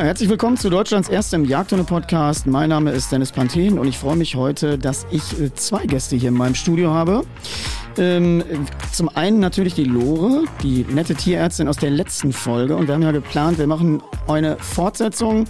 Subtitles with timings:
[0.00, 2.46] Ja, herzlich willkommen zu Deutschlands erstem Jagdhunde-Podcast.
[2.46, 6.16] Mein Name ist Dennis Panthen und ich freue mich heute, dass ich äh, zwei Gäste
[6.16, 7.22] hier in meinem Studio habe.
[7.98, 8.42] Ähm,
[8.92, 12.76] zum einen natürlich die Lore, die nette Tierärztin aus der letzten Folge.
[12.76, 15.44] Und wir haben ja geplant, wir machen eine Fortsetzung.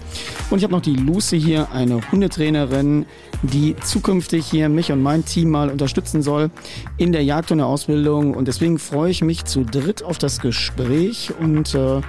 [0.50, 3.06] Und ich habe noch die Lucy hier, eine Hundetrainerin,
[3.42, 6.50] die zukünftig hier mich und mein Team mal unterstützen soll
[6.96, 8.34] in der Jagdhunde-Ausbildung.
[8.34, 12.00] Und deswegen freue ich mich zu dritt auf das Gespräch und äh,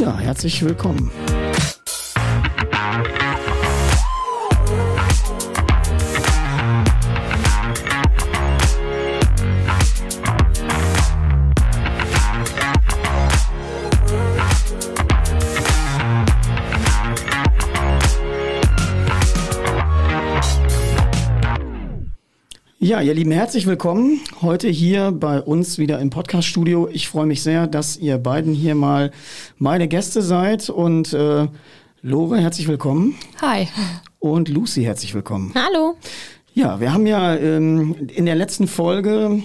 [0.00, 1.10] ja, herzlich willkommen.
[22.78, 26.90] Ja, ihr Lieben, herzlich willkommen heute hier bei uns wieder im Podcast-Studio.
[26.92, 29.12] Ich freue mich sehr, dass ihr beiden hier mal
[29.56, 31.48] meine Gäste seid und äh,
[32.02, 33.14] Lore, herzlich willkommen.
[33.40, 33.66] Hi.
[34.18, 35.54] Und Lucy, herzlich willkommen.
[35.54, 35.96] Hallo.
[36.52, 39.42] Ja, wir haben ja ähm, in der letzten Folge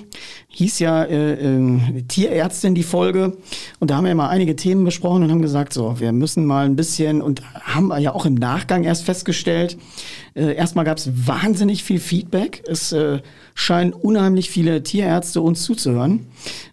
[0.54, 3.38] hieß ja äh, äh, Tierärztin die Folge
[3.80, 6.46] und da haben wir ja mal einige Themen besprochen und haben gesagt, so, wir müssen
[6.46, 9.78] mal ein bisschen und haben ja auch im Nachgang erst festgestellt,
[10.34, 12.64] äh, erstmal gab es wahnsinnig viel Feedback.
[12.66, 13.20] Es äh,
[13.54, 16.28] scheinen unheimlich viele Tierärzte uns zuzuhören,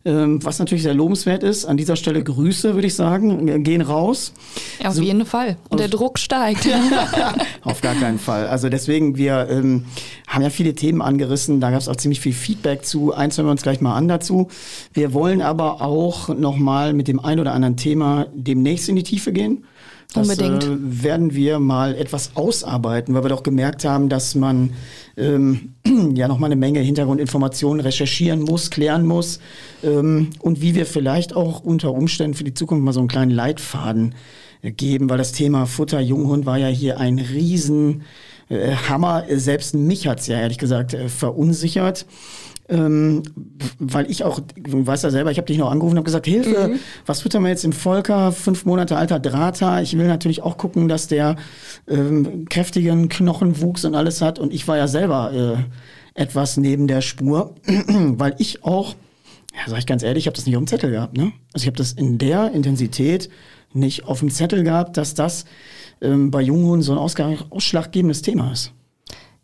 [0.04, 1.64] ähm, was natürlich sehr lobenswert ist.
[1.64, 4.32] An dieser Stelle Grüße, würde ich sagen, gehen raus.
[4.80, 5.56] Ja, auf so, jeden Fall.
[5.70, 6.68] Und der Druck steigt.
[7.62, 8.46] auf gar keinen Fall.
[8.46, 9.86] Also deswegen, wir ähm,
[10.28, 11.60] haben ja viele Themen angerissen.
[11.60, 13.12] Da gab es auch ziemlich viel Feedback zu.
[13.12, 14.48] Eins hören wir uns gleich mal an dazu.
[14.94, 19.30] Wir wollen aber auch nochmal mit dem ein oder anderen Thema demnächst in die Tiefe
[19.32, 19.64] gehen.
[20.14, 20.64] Das Unbedingt.
[20.64, 24.70] Äh, werden wir mal etwas ausarbeiten, weil wir doch gemerkt haben, dass man
[25.18, 25.74] ähm,
[26.14, 29.38] ja noch mal eine Menge Hintergrundinformationen recherchieren muss, klären muss
[29.84, 33.32] ähm, und wie wir vielleicht auch unter Umständen für die Zukunft mal so einen kleinen
[33.32, 34.14] Leitfaden
[34.62, 38.00] äh, geben, weil das Thema Futter Junghund war ja hier ein riesen
[38.48, 39.24] äh, Hammer.
[39.28, 42.06] Selbst mich hat's ja ehrlich gesagt äh, verunsichert
[42.68, 43.22] ähm,
[43.78, 46.26] weil ich auch, du weißt ja selber, ich habe dich noch angerufen und habe gesagt,
[46.26, 46.78] Hilfe, mhm.
[47.06, 48.32] was füttern wir jetzt im Volker?
[48.32, 49.80] Fünf Monate alter Drata.
[49.80, 51.36] Ich will natürlich auch gucken, dass der
[51.88, 54.38] ähm, kräftigen Knochenwuchs und alles hat.
[54.38, 58.94] Und ich war ja selber äh, etwas neben der Spur, weil ich auch,
[59.54, 61.16] ja, sag ich ganz ehrlich, ich habe das nicht auf dem Zettel gehabt.
[61.16, 61.32] Ne?
[61.54, 63.30] Also ich habe das in der Intensität
[63.72, 65.46] nicht auf dem Zettel gehabt, dass das
[66.02, 68.72] ähm, bei Junghunden so ein ausschlaggebendes Thema ist.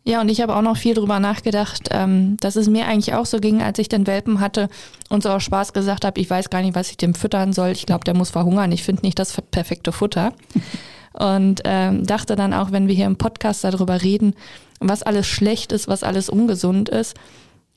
[0.07, 3.25] Ja, und ich habe auch noch viel drüber nachgedacht, ähm, dass es mir eigentlich auch
[3.25, 4.69] so ging, als ich den Welpen hatte
[5.09, 7.71] und so aus Spaß gesagt habe, ich weiß gar nicht, was ich dem füttern soll.
[7.71, 8.71] Ich glaube, der muss verhungern.
[8.71, 10.35] Ich finde nicht das perfekte Futter.
[11.15, 14.35] und ähm, dachte dann auch, wenn wir hier im Podcast darüber reden,
[14.81, 17.17] was alles schlecht ist, was alles ungesund ist,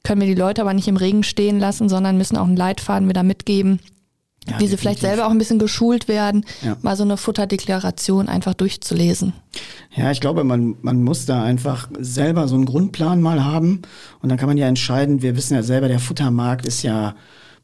[0.04, 3.08] können wir die Leute aber nicht im Regen stehen lassen, sondern müssen auch einen Leitfaden
[3.08, 3.80] wieder mitgeben,
[4.50, 6.78] ja, wie sie vielleicht selber auch ein bisschen geschult werden, ja.
[6.82, 9.34] mal so eine Futterdeklaration einfach durchzulesen.
[9.96, 13.82] Ja, ich glaube, man, man muss da einfach selber so einen Grundplan mal haben
[14.22, 17.16] und dann kann man ja entscheiden, wir wissen ja selber, der Futtermarkt ist ja,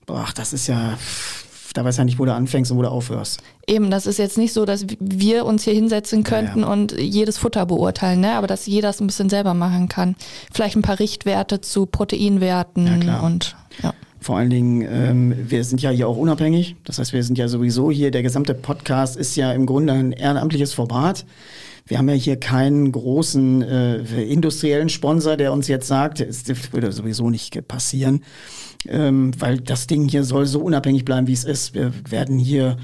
[0.06, 0.98] boah, das ist ja,
[1.74, 3.42] da weiß ja nicht, wo du anfängst und wo du aufhörst.
[3.68, 6.72] Eben, das ist jetzt nicht so, dass wir uns hier hinsetzen könnten ja, ja.
[6.72, 8.34] und jedes Futter beurteilen, ne?
[8.34, 10.16] aber dass jeder es ein bisschen selber machen kann.
[10.52, 13.94] Vielleicht ein paar Richtwerte zu Proteinwerten und ja.
[14.24, 16.78] Vor allen Dingen, ähm, wir sind ja hier auch unabhängig.
[16.86, 20.14] Das heißt, wir sind ja sowieso hier, der gesamte Podcast ist ja im Grunde ein
[20.14, 21.26] ehrenamtliches Format.
[21.86, 26.94] Wir haben ja hier keinen großen äh, industriellen Sponsor, der uns jetzt sagt, es würde
[26.94, 28.24] sowieso nicht passieren,
[28.88, 31.74] ähm, weil das Ding hier soll so unabhängig bleiben, wie es ist.
[31.74, 32.78] Wir werden hier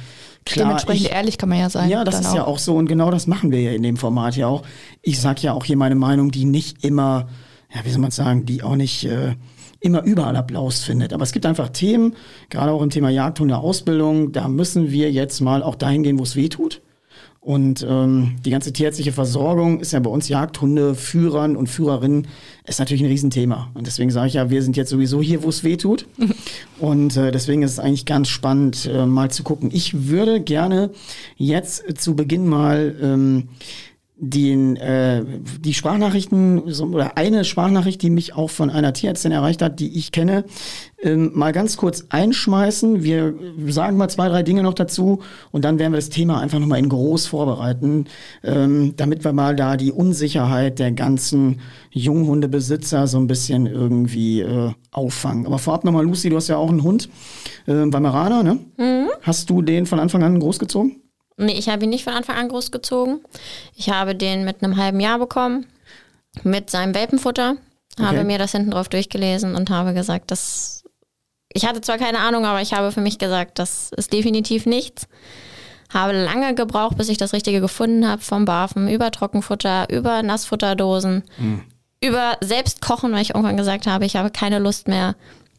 [0.45, 1.89] Klar, Dementsprechend ich, ehrlich kann man ja sein.
[1.89, 2.35] Ja, das ist auch.
[2.35, 4.63] ja auch so und genau das machen wir ja in dem Format ja auch.
[5.01, 7.29] Ich sag ja auch hier meine Meinung, die nicht immer,
[7.73, 9.35] ja, wie soll man sagen, die auch nicht äh,
[9.79, 11.13] immer überall Applaus findet.
[11.13, 12.15] Aber es gibt einfach Themen,
[12.49, 16.23] gerade auch im Thema Jagdhunde Ausbildung, da müssen wir jetzt mal auch dahin gehen, wo
[16.23, 16.81] es weh tut.
[17.41, 22.27] Und ähm, die ganze tierärztliche Versorgung ist ja bei uns Jagdhundeführern und Führerinnen
[22.67, 23.71] ist natürlich ein Riesenthema.
[23.73, 26.05] Und deswegen sage ich ja, wir sind jetzt sowieso hier, wo es weh tut.
[26.79, 29.69] und äh, deswegen ist es eigentlich ganz spannend, äh, mal zu gucken.
[29.71, 30.91] Ich würde gerne
[31.37, 33.47] jetzt zu Beginn mal ähm,
[34.21, 35.23] den, äh,
[35.61, 39.97] die Sprachnachrichten so, oder eine Sprachnachricht, die mich auch von einer Tierärztin erreicht hat, die
[39.97, 40.43] ich kenne,
[41.01, 43.01] ähm, mal ganz kurz einschmeißen.
[43.03, 43.33] Wir
[43.67, 45.19] sagen mal zwei, drei Dinge noch dazu
[45.51, 48.05] und dann werden wir das Thema einfach nochmal in groß vorbereiten,
[48.43, 51.61] ähm, damit wir mal da die Unsicherheit der ganzen
[51.91, 55.45] Junghundebesitzer so ein bisschen irgendwie äh, auffangen.
[55.45, 57.09] Aber vorab nochmal, Lucy, du hast ja auch einen Hund,
[57.67, 58.59] äh, Weimaraner, ne?
[58.77, 59.07] Mhm.
[59.21, 60.97] Hast du den von Anfang an großgezogen?
[61.39, 63.21] Nee, ich habe ihn nicht von Anfang an großgezogen.
[63.75, 65.65] Ich habe den mit einem halben Jahr bekommen,
[66.43, 67.55] mit seinem Welpenfutter,
[67.97, 68.05] okay.
[68.05, 70.83] habe mir das hinten drauf durchgelesen und habe gesagt, dass
[71.51, 75.07] ich hatte zwar keine Ahnung, aber ich habe für mich gesagt, das ist definitiv nichts.
[75.91, 81.23] habe lange gebraucht, bis ich das Richtige gefunden habe, vom Barfen über Trockenfutter, über Nassfutterdosen,
[81.37, 81.63] mhm.
[82.03, 85.15] über Selbstkochen, weil ich irgendwann gesagt habe, ich habe keine Lust mehr,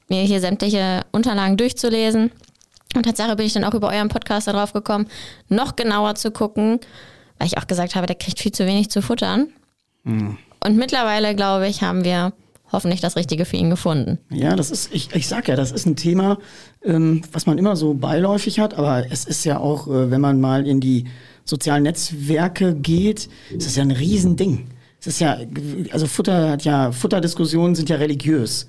[0.08, 2.30] mir hier sämtliche Unterlagen durchzulesen.
[2.94, 5.06] Und Tatsache bin ich dann auch über euren Podcast darauf gekommen,
[5.48, 6.80] noch genauer zu gucken,
[7.38, 9.48] weil ich auch gesagt habe, der kriegt viel zu wenig zu futtern.
[10.04, 10.38] Mhm.
[10.64, 12.32] Und mittlerweile, glaube ich, haben wir
[12.72, 14.18] hoffentlich das Richtige für ihn gefunden.
[14.30, 16.38] Ja, das ist, ich, ich sag ja, das ist ein Thema,
[16.84, 20.40] ähm, was man immer so beiläufig hat, aber es ist ja auch, äh, wenn man
[20.40, 21.06] mal in die
[21.44, 24.68] sozialen Netzwerke geht, ist das ja ein Riesending.
[25.00, 25.38] Es ist ja,
[25.92, 28.68] also Futter hat ja, Futterdiskussionen sind ja religiös.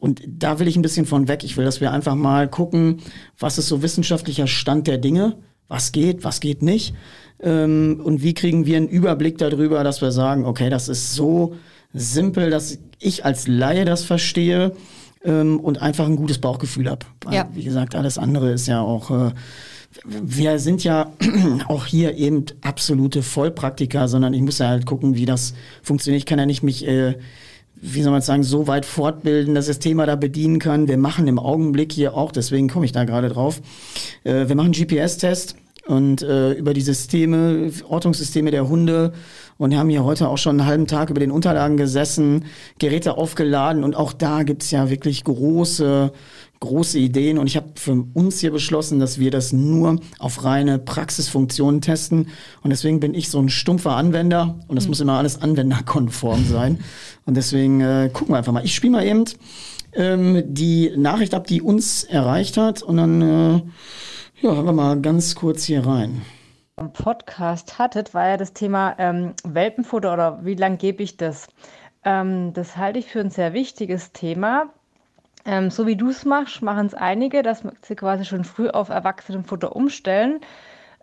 [0.00, 1.44] Und da will ich ein bisschen von weg.
[1.44, 2.98] Ich will, dass wir einfach mal gucken,
[3.38, 5.36] was ist so wissenschaftlicher Stand der Dinge,
[5.68, 6.94] was geht, was geht nicht.
[7.42, 11.54] Ähm, und wie kriegen wir einen Überblick darüber, dass wir sagen, okay, das ist so
[11.92, 14.72] simpel, dass ich als Laie das verstehe
[15.22, 17.06] ähm, und einfach ein gutes Bauchgefühl habe.
[17.30, 17.48] Ja.
[17.52, 19.10] Wie gesagt, alles andere ist ja auch.
[19.10, 19.32] Äh,
[20.04, 21.12] wir sind ja
[21.68, 26.20] auch hier eben absolute Vollpraktiker, sondern ich muss ja halt gucken, wie das funktioniert.
[26.20, 27.16] Ich kann ja nicht mich, äh,
[27.80, 30.88] wie soll man sagen, so weit fortbilden, dass das Thema da bedienen kann.
[30.88, 33.60] Wir machen im Augenblick hier auch, deswegen komme ich da gerade drauf,
[34.24, 35.56] äh, wir machen GPS-Test
[35.90, 39.12] und äh, über die Systeme, Ortungssysteme der Hunde.
[39.58, 42.46] Und haben hier heute auch schon einen halben Tag über den Unterlagen gesessen,
[42.78, 43.84] Geräte aufgeladen.
[43.84, 46.12] Und auch da gibt's ja wirklich große,
[46.60, 47.38] große Ideen.
[47.38, 52.28] Und ich habe für uns hier beschlossen, dass wir das nur auf reine Praxisfunktionen testen.
[52.62, 54.60] Und deswegen bin ich so ein stumpfer Anwender.
[54.68, 54.90] Und das mhm.
[54.90, 56.78] muss immer alles anwenderkonform sein.
[57.26, 58.64] Und deswegen äh, gucken wir einfach mal.
[58.64, 59.24] Ich spiele mal eben
[59.92, 62.82] ähm, die Nachricht ab, die uns erreicht hat.
[62.82, 63.60] Und dann äh,
[64.42, 66.22] ja, hören wir mal ganz kurz hier rein.
[66.94, 71.48] Podcast hattet, war ja das Thema ähm, Welpenfutter oder wie lange gebe ich das?
[72.04, 74.70] Ähm, das halte ich für ein sehr wichtiges Thema.
[75.44, 78.88] Ähm, so wie du es machst, machen es einige, dass sie quasi schon früh auf
[78.88, 80.40] Erwachsenenfutter umstellen.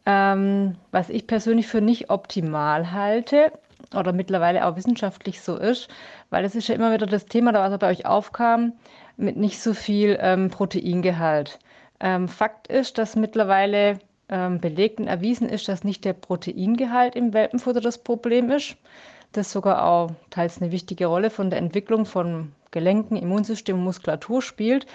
[0.08, 3.52] Ähm, was ich persönlich für nicht optimal halte
[3.96, 5.90] oder mittlerweile auch wissenschaftlich so ist,
[6.32, 8.74] weil es ist ja immer wieder das Thema, da was bei euch aufkam,
[9.16, 11.60] mit nicht so viel ähm, Proteingehalt.
[12.00, 14.00] Ähm, Fakt ist, dass mittlerweile
[14.30, 18.76] ähm, belegt und erwiesen ist, dass nicht der Proteingehalt im Welpenfutter das Problem ist.
[19.32, 24.42] Das sogar auch teils eine wichtige Rolle von der Entwicklung von Gelenken, Immunsystem und Muskulatur
[24.42, 24.86] spielt,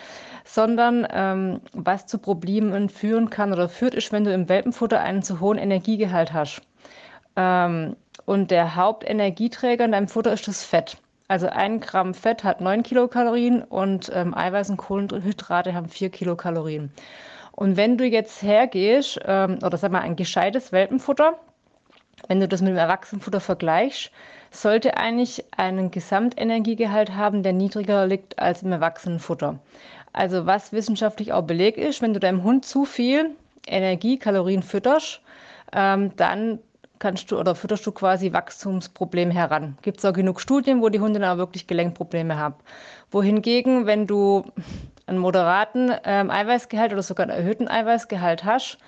[0.44, 5.22] sondern ähm, was zu Problemen führen kann oder führt, ist, wenn du im Welpenfutter einen
[5.22, 6.62] zu hohen Energiegehalt hast.
[7.37, 10.96] Ähm, und der Hauptenergieträger in deinem Futter ist das Fett.
[11.28, 16.92] Also ein Gramm Fett hat 9 Kilokalorien und ähm, Eiweiß und Kohlenhydrate haben 4 Kilokalorien.
[17.52, 21.38] Und wenn du jetzt hergehst, ähm, oder sag mal ein gescheites Welpenfutter,
[22.28, 24.10] wenn du das mit dem Erwachsenenfutter vergleichst,
[24.50, 29.58] sollte eigentlich einen Gesamtenergiegehalt haben, der niedriger liegt als im Erwachsenenfutter.
[30.12, 33.30] Also was wissenschaftlich auch belegt ist, wenn du deinem Hund zu viel
[33.66, 35.20] Energie, Kalorien fütterst,
[35.72, 36.58] ähm, dann
[37.02, 39.76] kannst du oder fütterst du quasi Wachstumsprobleme heran.
[39.82, 42.54] Gibt es auch genug Studien, wo die Hunde dann auch wirklich Gelenkprobleme haben.
[43.10, 44.44] Wohingegen, wenn du
[45.06, 48.78] einen moderaten ähm, Eiweißgehalt oder sogar einen erhöhten Eiweißgehalt hast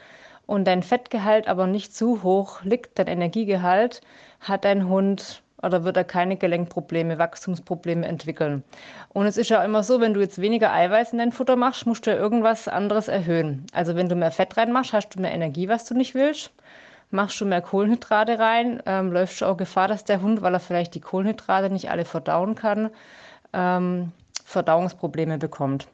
[0.46, 4.00] und dein Fettgehalt aber nicht zu hoch liegt, dein Energiegehalt,
[4.38, 8.62] hat dein Hund oder wird er keine Gelenkprobleme, Wachstumsprobleme entwickeln.
[9.08, 11.84] Und es ist ja immer so, wenn du jetzt weniger Eiweiß in dein Futter machst,
[11.84, 13.66] musst du ja irgendwas anderes erhöhen.
[13.72, 16.52] Also wenn du mehr Fett reinmachst, hast du mehr Energie, was du nicht willst.
[17.14, 20.58] Machst du mehr Kohlenhydrate rein, ähm, läufst du auch Gefahr, dass der Hund, weil er
[20.58, 22.90] vielleicht die Kohlenhydrate nicht alle verdauen kann,
[23.52, 24.10] ähm,
[24.44, 25.86] Verdauungsprobleme bekommt.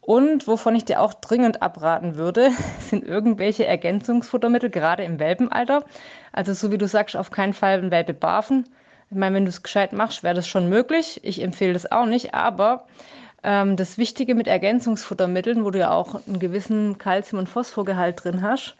[0.00, 2.50] Und wovon ich dir auch dringend abraten würde,
[2.80, 5.84] sind irgendwelche Ergänzungsfuttermittel, gerade im Welpenalter.
[6.32, 8.68] Also so wie du sagst, auf keinen Fall ein Welpe barfen.
[9.10, 11.20] Ich meine, wenn du es gescheit machst, wäre das schon möglich.
[11.22, 12.84] Ich empfehle das auch nicht, aber
[13.44, 18.42] ähm, das Wichtige mit Ergänzungsfuttermitteln, wo du ja auch einen gewissen Kalzium- und Phosphorgehalt drin
[18.42, 18.74] hast,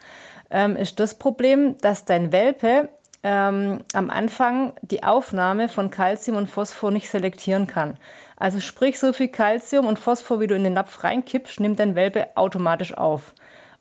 [0.51, 2.89] ähm, ist das Problem, dass dein Welpe
[3.23, 7.99] ähm, am Anfang die Aufnahme von Kalzium und Phosphor nicht selektieren kann.
[8.37, 11.97] Also sprich, so viel Kalzium und Phosphor, wie du in den Napf reinkippst, nimmt dein
[11.97, 13.35] Welpe automatisch auf.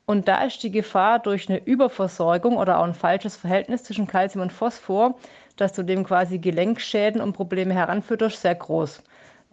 [0.06, 4.42] Und da ist die Gefahr durch eine Überversorgung oder auch ein falsches Verhältnis zwischen Kalzium
[4.42, 5.16] und Phosphor,
[5.56, 9.02] dass du dem quasi Gelenkschäden und Probleme heranfütterst, sehr groß.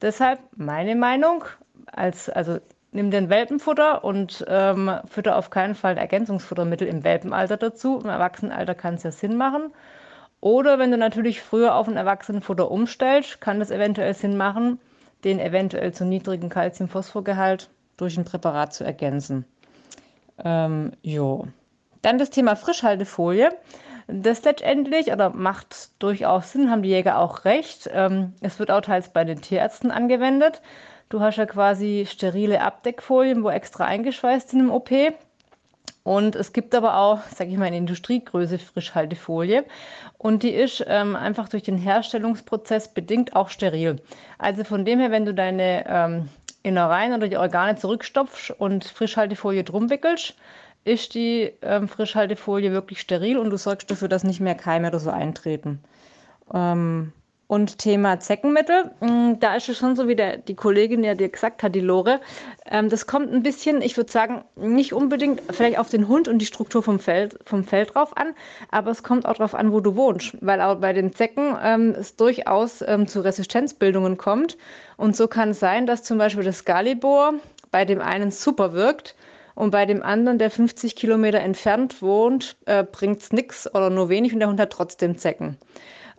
[0.01, 1.43] Deshalb meine Meinung,
[1.87, 2.59] als, also
[2.95, 7.99] nimm den Welpenfutter und ähm, fütter auf keinen Fall ein Ergänzungsfuttermittel im Welpenalter dazu.
[7.99, 9.73] Im Erwachsenenalter kann es ja Sinn machen.
[10.39, 14.79] Oder wenn du natürlich früher auf ein Erwachsenenfutter umstellst, kann das eventuell Sinn machen,
[15.23, 19.45] den eventuell zu niedrigen Calcium-Phosphorgehalt durch ein Präparat zu ergänzen.
[20.43, 21.47] Ähm, jo.
[22.01, 23.49] Dann das Thema Frischhaltefolie.
[24.07, 27.89] Das letztendlich oder macht durchaus Sinn, haben die Jäger auch recht.
[27.91, 30.61] Ähm, es wird auch teils bei den Tierärzten angewendet.
[31.09, 34.89] Du hast ja quasi sterile Abdeckfolien, wo extra eingeschweißt sind im OP.
[36.03, 39.65] Und es gibt aber auch, sage ich mal, eine Industriegröße Frischhaltefolie.
[40.17, 44.01] Und die ist ähm, einfach durch den Herstellungsprozess bedingt auch steril.
[44.37, 46.29] Also von dem her, wenn du deine ähm,
[46.61, 50.35] Innereien oder die Organe zurückstopfst und Frischhaltefolie drum wickelst,
[50.83, 54.99] ist die ähm, Frischhaltefolie wirklich steril und du sorgst dafür, dass nicht mehr Keime oder
[54.99, 55.79] so eintreten.
[56.53, 57.13] Ähm,
[57.47, 61.29] und Thema Zeckenmittel, mm, da ist es schon so, wie der, die Kollegin ja dir
[61.29, 62.19] gesagt hat, die Lore.
[62.65, 66.39] Ähm, das kommt ein bisschen, ich würde sagen, nicht unbedingt vielleicht auf den Hund und
[66.39, 68.33] die Struktur vom Feld, vom Feld drauf an,
[68.71, 70.35] aber es kommt auch darauf an, wo du wohnst.
[70.41, 74.57] Weil auch bei den Zecken ähm, es durchaus ähm, zu Resistenzbildungen kommt.
[74.97, 77.35] Und so kann es sein, dass zum Beispiel das Galibor
[77.69, 79.15] bei dem einen super wirkt
[79.53, 84.09] und bei dem anderen, der 50 Kilometer entfernt wohnt, äh, bringt es nichts oder nur
[84.09, 85.57] wenig und der Hund hat trotzdem Zecken.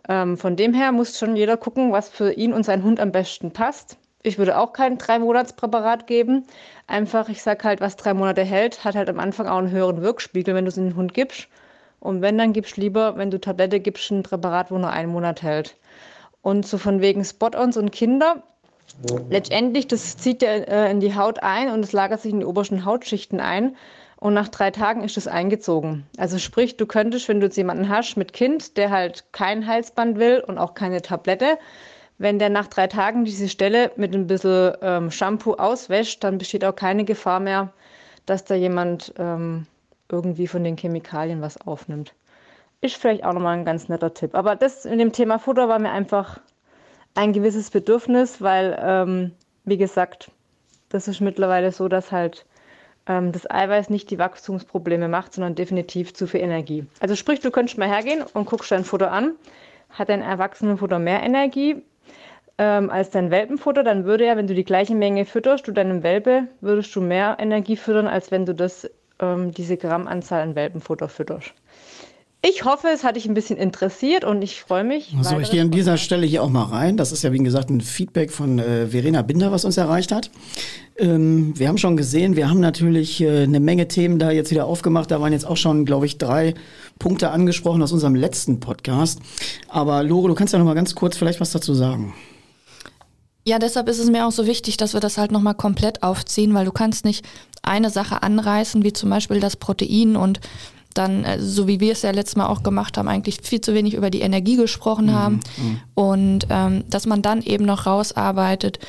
[0.09, 3.11] Ähm, von dem her muss schon jeder gucken, was für ihn und seinen Hund am
[3.11, 3.97] besten passt.
[4.23, 6.45] Ich würde auch kein Drei-Monats-Präparat geben.
[6.87, 10.01] Einfach, ich sage halt, was drei Monate hält, hat halt am Anfang auch einen höheren
[10.01, 11.47] Wirkspiegel, wenn du es in den Hund gibst.
[11.99, 15.41] Und wenn, dann gibst lieber, wenn du Tablette gibst, ein Präparat, wo nur einen Monat
[15.41, 15.75] hält.
[16.41, 18.43] Und so von wegen Spot-ons und Kinder.
[19.29, 22.45] Letztendlich, das zieht ja äh, in die Haut ein und es lagert sich in die
[22.45, 23.75] obersten Hautschichten ein.
[24.19, 26.07] Und nach drei Tagen ist es eingezogen.
[26.17, 30.17] Also sprich, du könntest, wenn du jetzt jemanden hast mit Kind, der halt kein Halsband
[30.17, 31.59] will und auch keine Tablette,
[32.17, 36.65] wenn der nach drei Tagen diese Stelle mit ein bisschen ähm, Shampoo auswäscht, dann besteht
[36.65, 37.71] auch keine Gefahr mehr,
[38.25, 39.67] dass da jemand ähm,
[40.09, 42.13] irgendwie von den Chemikalien was aufnimmt.
[42.81, 44.33] Ist vielleicht auch nochmal ein ganz netter Tipp.
[44.33, 46.39] Aber das in dem Thema Futter war mir einfach
[47.13, 49.31] ein gewisses Bedürfnis, weil, ähm,
[49.63, 50.31] wie gesagt,
[50.89, 52.45] das ist mittlerweile so, dass halt
[53.07, 56.85] ähm, das Eiweiß nicht die Wachstumsprobleme macht, sondern definitiv zu viel Energie.
[56.99, 59.35] Also sprich, du könntest mal hergehen und guckst dein Futter an.
[59.89, 61.81] Hat dein Erwachsenenfutter mehr Energie
[62.57, 66.03] ähm, als dein Welpenfutter, dann würde ja, wenn du die gleiche Menge fütterst, du deinem
[66.03, 71.07] Welpe, würdest du mehr Energie füttern, als wenn du das, ähm, diese Grammanzahl an Welpenfutter
[71.07, 71.53] fütterst.
[72.43, 75.15] Ich hoffe, es hat dich ein bisschen interessiert und ich freue mich.
[75.21, 76.95] So, ich gehe an dieser Stelle hier auch mal rein.
[76.95, 80.29] Das ist ja, wie gesagt, ein Feedback von äh, Verena Binder, was uns erreicht hat.
[80.97, 84.65] Ähm, wir haben schon gesehen, wir haben natürlich äh, eine Menge Themen da jetzt wieder
[84.65, 85.09] aufgemacht.
[85.09, 86.53] Da waren jetzt auch schon, glaube ich, drei
[86.99, 89.19] Punkte angesprochen aus unserem letzten Podcast.
[89.67, 92.13] Aber Lore, du kannst ja noch mal ganz kurz vielleicht was dazu sagen.
[93.47, 96.53] Ja, deshalb ist es mir auch so wichtig, dass wir das halt nochmal komplett aufziehen,
[96.53, 97.25] weil du kannst nicht
[97.63, 100.39] eine Sache anreißen, wie zum Beispiel das Protein und
[100.97, 103.73] dann, äh, so wie wir es ja letztes Mal auch gemacht haben, eigentlich viel zu
[103.73, 105.13] wenig über die Energie gesprochen mhm.
[105.13, 105.39] haben.
[105.57, 105.79] Mhm.
[105.95, 108.79] Und ähm, dass man dann eben noch rausarbeitet,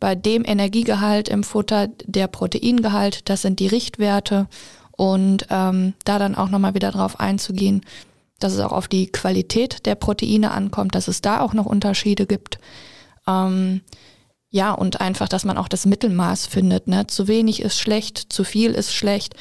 [0.00, 4.46] bei dem Energiegehalt im Futter, der Proteingehalt, das sind die Richtwerte.
[4.92, 7.82] Und ähm, da dann auch nochmal wieder drauf einzugehen,
[8.40, 12.26] dass es auch auf die Qualität der Proteine ankommt, dass es da auch noch Unterschiede
[12.26, 12.58] gibt.
[13.26, 13.82] Ähm,
[14.50, 16.88] ja, und einfach, dass man auch das Mittelmaß findet.
[16.88, 17.06] Ne?
[17.06, 19.34] Zu wenig ist schlecht, zu viel ist schlecht.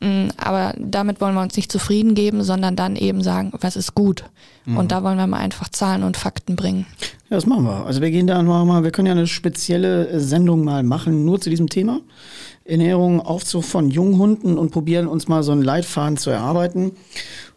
[0.00, 3.94] Mm, aber damit wollen wir uns nicht zufrieden geben, sondern dann eben sagen, was ist
[3.94, 4.24] gut.
[4.64, 4.76] Mhm.
[4.76, 6.86] Und da wollen wir mal einfach Zahlen und Fakten bringen.
[7.30, 7.84] Ja, das machen wir.
[7.84, 11.50] Also wir gehen da mal, wir können ja eine spezielle Sendung mal machen, nur zu
[11.50, 12.00] diesem Thema.
[12.64, 16.92] Ernährung, Aufzug von Junghunden und probieren uns mal so einen Leitfaden zu erarbeiten.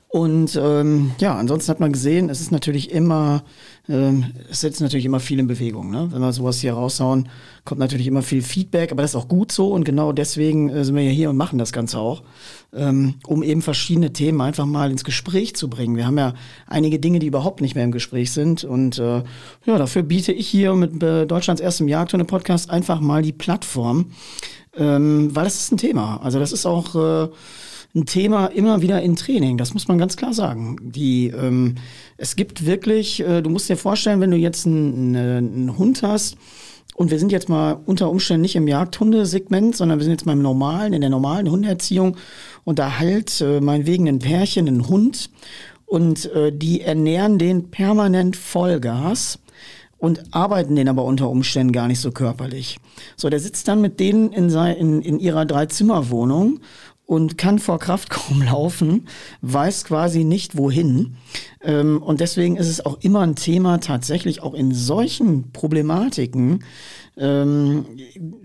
[0.07, 3.43] Und ähm, ja, ansonsten hat man gesehen, es ist natürlich immer,
[3.89, 5.89] ähm, setzt natürlich immer viel in Bewegung.
[5.89, 6.07] Ne?
[6.11, 7.29] Wenn wir sowas hier raushauen,
[7.65, 10.85] kommt natürlich immer viel Feedback, aber das ist auch gut so und genau deswegen äh,
[10.85, 12.23] sind wir ja hier und machen das Ganze auch,
[12.73, 15.97] ähm, um eben verschiedene Themen einfach mal ins Gespräch zu bringen.
[15.97, 16.33] Wir haben ja
[16.67, 19.23] einige Dinge, die überhaupt nicht mehr im Gespräch sind und äh,
[19.65, 24.11] ja, dafür biete ich hier mit äh, Deutschlands erstem Jagdhunde-Podcast einfach mal die Plattform,
[24.75, 26.21] ähm, weil das ist ein Thema.
[26.23, 27.29] Also das ist auch äh,
[27.93, 29.57] ein Thema immer wieder in Training.
[29.57, 30.77] Das muss man ganz klar sagen.
[30.81, 31.75] Die, ähm,
[32.17, 36.37] es gibt wirklich, äh, du musst dir vorstellen, wenn du jetzt einen, einen Hund hast,
[36.95, 40.33] und wir sind jetzt mal unter Umständen nicht im Jagdhundesegment, sondern wir sind jetzt mal
[40.33, 42.17] im normalen, in der normalen Hundeerziehung.
[42.63, 45.31] Und da halt äh, meinetwegen ein Pärchen, ein Hund.
[45.85, 49.39] Und äh, die ernähren den permanent Vollgas
[49.97, 52.79] und arbeiten den aber unter Umständen gar nicht so körperlich.
[53.15, 56.59] So, der sitzt dann mit denen in, sein, in, in ihrer Dreizimmerwohnung
[57.11, 59.05] und kann vor Kraft kaum laufen,
[59.41, 61.17] weiß quasi nicht wohin.
[61.63, 66.63] Ähm, und deswegen ist es auch immer ein Thema, tatsächlich auch in solchen Problematiken
[67.17, 67.85] ähm,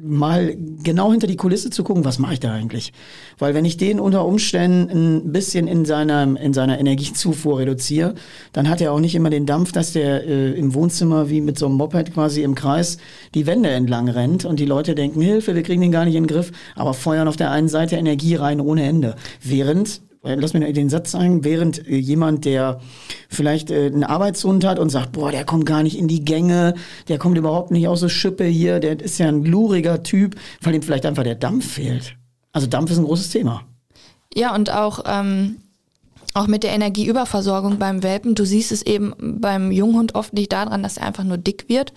[0.02, 2.92] mal genau hinter die Kulisse zu gucken, was mache ich da eigentlich?
[3.38, 8.14] Weil wenn ich den unter Umständen ein bisschen in seiner, in seiner Energiezufuhr reduziere,
[8.52, 11.58] dann hat er auch nicht immer den Dampf, dass der äh, im Wohnzimmer wie mit
[11.58, 12.98] so einem Moped quasi im Kreis
[13.34, 16.24] die Wände entlang rennt und die Leute denken, Hilfe, wir kriegen den gar nicht in
[16.24, 19.14] den Griff, aber feuern auf der einen Seite Energie rein ohne Ende.
[19.42, 22.80] Während äh, lass mir den Satz sagen, während äh, jemand, der
[23.28, 26.74] vielleicht äh, einen Arbeitshund hat und sagt, boah, der kommt gar nicht in die Gänge,
[27.08, 30.74] der kommt überhaupt nicht aus der Schippe hier, der ist ja ein gluriger Typ, weil
[30.74, 32.16] ihm vielleicht einfach der Dampf fehlt.
[32.52, 33.62] Also Dampf ist ein großes Thema.
[34.34, 35.56] Ja, und auch, ähm,
[36.34, 38.34] auch mit der Energieüberversorgung beim Welpen.
[38.34, 41.92] Du siehst es eben beim Junghund oft nicht daran, dass er einfach nur dick wird,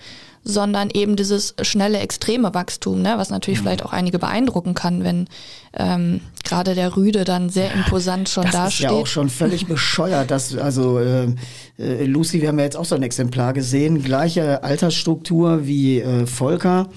[0.50, 3.13] sondern eben dieses schnelle, extreme Wachstum, ne?
[3.18, 3.63] was natürlich mhm.
[3.63, 5.27] vielleicht auch einige beeindrucken kann, wenn
[5.74, 8.86] ähm, gerade der Rüde dann sehr imposant schon das dasteht.
[8.86, 10.32] Das ist ja auch schon völlig bescheuert.
[10.32, 11.27] Dass, also äh,
[11.77, 16.25] äh, Lucy, wir haben ja jetzt auch so ein Exemplar gesehen, gleiche Altersstruktur wie äh,
[16.25, 16.89] Volker.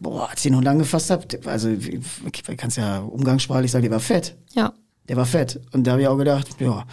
[0.00, 3.92] Boah, als ich ihn Hund angefasst habe, also ich kann es ja umgangssprachlich sagen, der
[3.92, 4.34] war fett.
[4.54, 4.72] Ja.
[5.08, 5.60] Der war fett.
[5.72, 6.84] Und da habe ich auch gedacht, ja.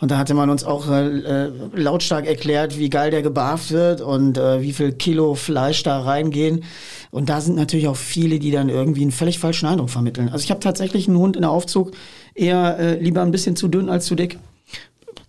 [0.00, 4.36] Und da hatte man uns auch äh, lautstark erklärt, wie geil der gebarft wird und
[4.36, 6.64] äh, wie viel Kilo Fleisch da reingehen.
[7.12, 10.28] Und da sind natürlich auch viele, die dann irgendwie einen völlig falschen Eindruck vermitteln.
[10.28, 11.92] Also ich habe tatsächlich einen Hund in der Aufzug
[12.34, 14.38] eher äh, lieber ein bisschen zu dünn als zu dick.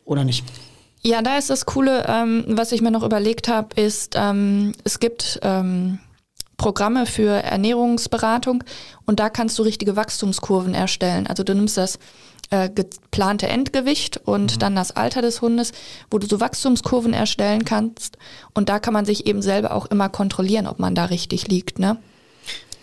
[0.05, 0.43] Oder nicht?
[1.03, 4.99] Ja, da ist das Coole, ähm, was ich mir noch überlegt habe, ist, ähm, es
[4.99, 5.99] gibt ähm,
[6.63, 8.63] Programme für Ernährungsberatung
[9.05, 11.27] und da kannst du richtige Wachstumskurven erstellen.
[11.27, 11.99] Also du nimmst das
[12.51, 14.59] äh, geplante Endgewicht und mhm.
[14.59, 15.73] dann das Alter des Hundes,
[16.09, 18.17] wo du so Wachstumskurven erstellen kannst
[18.53, 21.79] und da kann man sich eben selber auch immer kontrollieren, ob man da richtig liegt,
[21.79, 21.97] ne?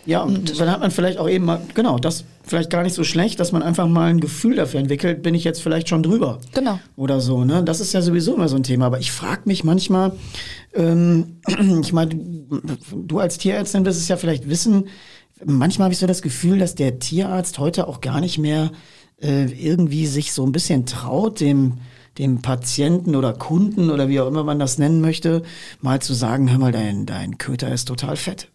[0.05, 3.05] Ja, und dann hat man vielleicht auch eben mal, genau, das vielleicht gar nicht so
[3.05, 6.41] schlecht, dass man einfach mal ein Gefühl dafür entwickelt, bin ich jetzt vielleicht schon drüber.
[6.55, 6.81] Genau.
[6.97, 7.63] Oder so, ne?
[7.63, 8.87] Das ist ja sowieso immer so ein Thema.
[8.87, 10.13] Aber ich frage mich manchmal,
[10.75, 11.41] ähm,
[11.83, 14.89] ich meine, du als Tierärztin wirst es ja vielleicht wissen,
[15.45, 18.73] manchmal habe ich so das Gefühl, dass der Tierarzt heute auch gar nicht mehr
[19.21, 21.79] äh, irgendwie sich so ein bisschen traut, dem
[22.19, 25.43] dem Patienten oder Kunden oder wie auch immer man das nennen möchte,
[25.81, 28.49] mal zu sagen, hör mal, dein, dein Köter ist total fett.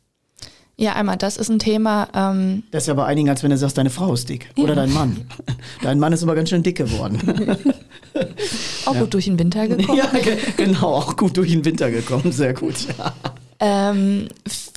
[0.78, 2.10] Ja, einmal, das ist ein Thema.
[2.14, 4.50] Ähm das ist ja bei einigen, als wenn du sagst, deine Frau ist dick.
[4.58, 5.26] Oder dein Mann.
[5.82, 7.20] Dein Mann ist aber ganz schön dick geworden.
[8.86, 9.00] auch ja.
[9.02, 9.98] gut durch den Winter gekommen.
[9.98, 10.10] Ja,
[10.58, 12.32] genau, auch gut durch den Winter gekommen.
[12.32, 12.76] Sehr gut.
[13.60, 14.28] Ähm,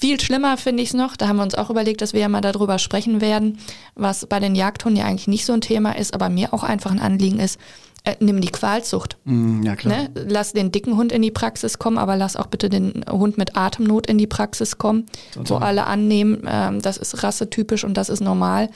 [0.01, 2.29] viel schlimmer finde ich es noch, da haben wir uns auch überlegt, dass wir ja
[2.29, 3.59] mal darüber sprechen werden,
[3.97, 6.93] was bei den Jagdhunden ja eigentlich nicht so ein Thema ist, aber mir auch einfach
[6.93, 7.59] ein Anliegen ist,
[8.05, 9.17] äh, nimm die Qualzucht.
[9.25, 9.97] Mm, ja, klar.
[9.97, 10.11] Ne?
[10.15, 13.57] Lass den dicken Hund in die Praxis kommen, aber lass auch bitte den Hund mit
[13.57, 15.51] Atemnot in die Praxis kommen, Total.
[15.51, 18.71] wo alle annehmen, ähm, das ist rassetypisch und das ist normal.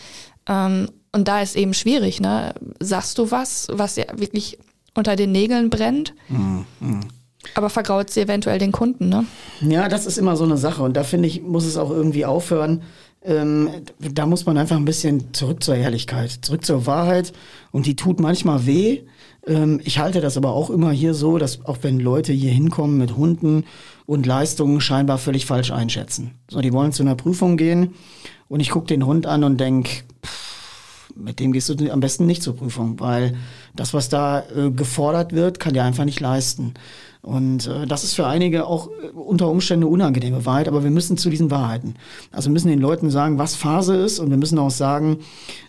[0.46, 2.54] Ähm, und da ist eben schwierig, ne?
[2.80, 4.58] Sagst du was, was ja wirklich
[4.94, 6.14] unter den Nägeln brennt?
[6.28, 7.00] Mm, mm.
[7.54, 9.26] Aber vergraut sie eventuell den Kunden, ne?
[9.61, 10.82] Ja, das ist immer so eine Sache.
[10.82, 12.82] Und da finde ich, muss es auch irgendwie aufhören.
[13.24, 17.32] Ähm, da muss man einfach ein bisschen zurück zur Ehrlichkeit, zurück zur Wahrheit.
[17.70, 19.02] Und die tut manchmal weh.
[19.46, 22.98] Ähm, ich halte das aber auch immer hier so, dass auch wenn Leute hier hinkommen
[22.98, 23.64] mit Hunden
[24.07, 26.33] und Leistungen scheinbar völlig falsch einschätzen.
[26.48, 27.94] So, die wollen zu einer Prüfung gehen
[28.48, 30.05] und ich gucke den Hund an und denk,
[31.14, 33.37] mit dem gehst du am besten nicht zur Prüfung, weil
[33.74, 36.74] das, was da äh, gefordert wird, kann der einfach nicht leisten.
[37.22, 40.90] Und äh, das ist für einige auch äh, unter Umständen eine unangenehme Wahrheit, aber wir
[40.90, 41.94] müssen zu diesen Wahrheiten.
[42.32, 45.18] Also wir müssen den Leuten sagen, was Phase ist und wir müssen auch sagen,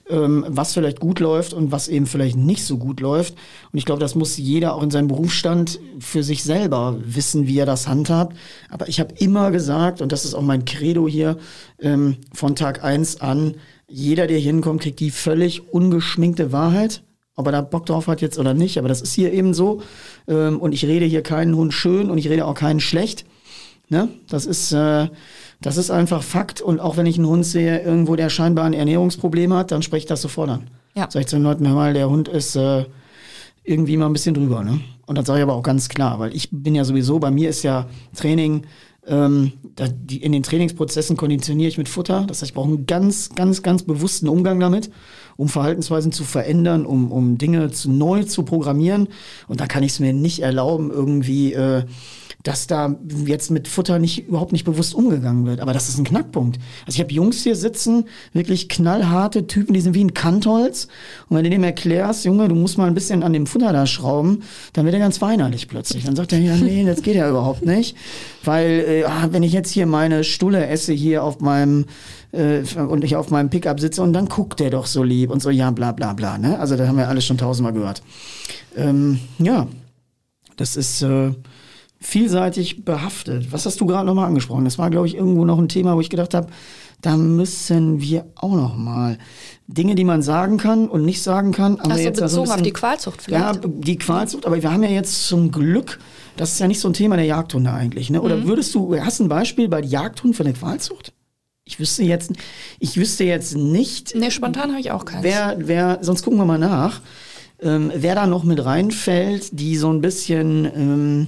[0.10, 3.36] ähm, was vielleicht gut läuft und was eben vielleicht nicht so gut läuft.
[3.72, 7.60] Und ich glaube, das muss jeder auch in seinem Berufsstand für sich selber wissen, wie
[7.60, 8.36] er das handhabt.
[8.72, 11.38] Aber ich habe immer gesagt, und das ist auch mein Credo hier
[11.80, 13.54] ähm, von Tag eins an,
[13.88, 17.04] jeder, der hier hinkommt, kriegt die völlig ungeschminkte Wahrheit
[17.36, 19.82] ob er da Bock drauf hat jetzt oder nicht, aber das ist hier eben so.
[20.28, 23.26] Ähm, und ich rede hier keinen Hund schön und ich rede auch keinen schlecht.
[23.90, 24.10] Ne?
[24.30, 25.08] Das ist, äh,
[25.62, 26.62] das ist einfach Fakt.
[26.62, 30.04] Und auch wenn ich einen Hund sehe, irgendwo der scheinbar ein Ernährungsproblem hat, dann spreche
[30.04, 30.70] ich das sofort an.
[30.96, 31.10] Ja.
[31.10, 32.86] Sag ich zu den Leuten, hör mal, der Hund ist äh,
[33.64, 34.64] irgendwie mal ein bisschen drüber.
[34.64, 34.82] Ne?
[35.06, 37.50] Und das sage ich aber auch ganz klar, weil ich bin ja sowieso, bei mir
[37.50, 38.64] ist ja Training,
[39.08, 42.26] ähm, da, die, in den Trainingsprozessen konditioniere ich mit Futter.
[42.28, 44.92] Das heißt, ich brauche einen ganz, ganz, ganz bewussten Umgang damit
[45.38, 49.08] um Verhaltensweisen zu verändern, um, um Dinge zu, neu zu programmieren.
[49.48, 51.84] Und da kann ich es mir nicht erlauben, irgendwie, äh,
[52.44, 55.62] dass da jetzt mit Futter nicht überhaupt nicht bewusst umgegangen wird.
[55.62, 56.60] Aber das ist ein Knackpunkt.
[56.86, 60.90] Also ich habe Jungs hier sitzen, wirklich knallharte Typen, die sind wie ein Kantholz.
[61.30, 63.88] Und wenn du dem erklärst, Junge, du musst mal ein bisschen an dem Futter da
[63.88, 66.04] schrauben, dann wird er ganz weinerlich plötzlich.
[66.04, 67.96] Dann sagt er, ja, nee, das geht ja überhaupt nicht.
[68.44, 71.86] Weil, äh, ah, wenn ich jetzt hier meine Stulle esse hier auf meinem
[72.34, 75.42] äh, und ich auf meinem Pickup sitze und dann guckt der doch so lieb und
[75.42, 76.38] so, ja, bla bla bla.
[76.38, 76.60] Ne?
[76.60, 78.04] Also das haben wir alles schon tausendmal gehört.
[78.76, 79.68] Ähm, ja,
[80.58, 81.32] das ist äh,
[82.04, 83.52] vielseitig behaftet.
[83.52, 84.66] Was hast du gerade nochmal angesprochen?
[84.66, 86.48] Das war, glaube ich, irgendwo noch ein Thema, wo ich gedacht habe,
[87.02, 89.18] da müssen wir auch noch mal
[89.68, 91.80] Dinge, die man sagen kann und nicht sagen kann.
[91.80, 93.64] Haben Ach so, jetzt bezogen also bisschen, auf die Qualzucht vielleicht?
[93.64, 96.00] Ja, die Qualzucht, aber wir haben ja jetzt zum Glück,
[96.38, 98.10] das ist ja nicht so ein Thema der Jagdhunde eigentlich.
[98.10, 98.22] Ne?
[98.22, 98.48] Oder mhm.
[98.48, 101.14] würdest du, hast du ein Beispiel bei Jagdhunden für eine Qualzucht?
[101.66, 102.34] Ich wüsste jetzt,
[102.80, 104.16] ich wüsste jetzt nicht.
[104.16, 105.24] Nee, spontan habe ich auch keinen.
[105.24, 107.00] Wer, wer, sonst gucken wir mal nach,
[107.62, 111.28] ähm, wer da noch mit reinfällt, die so ein bisschen, ähm,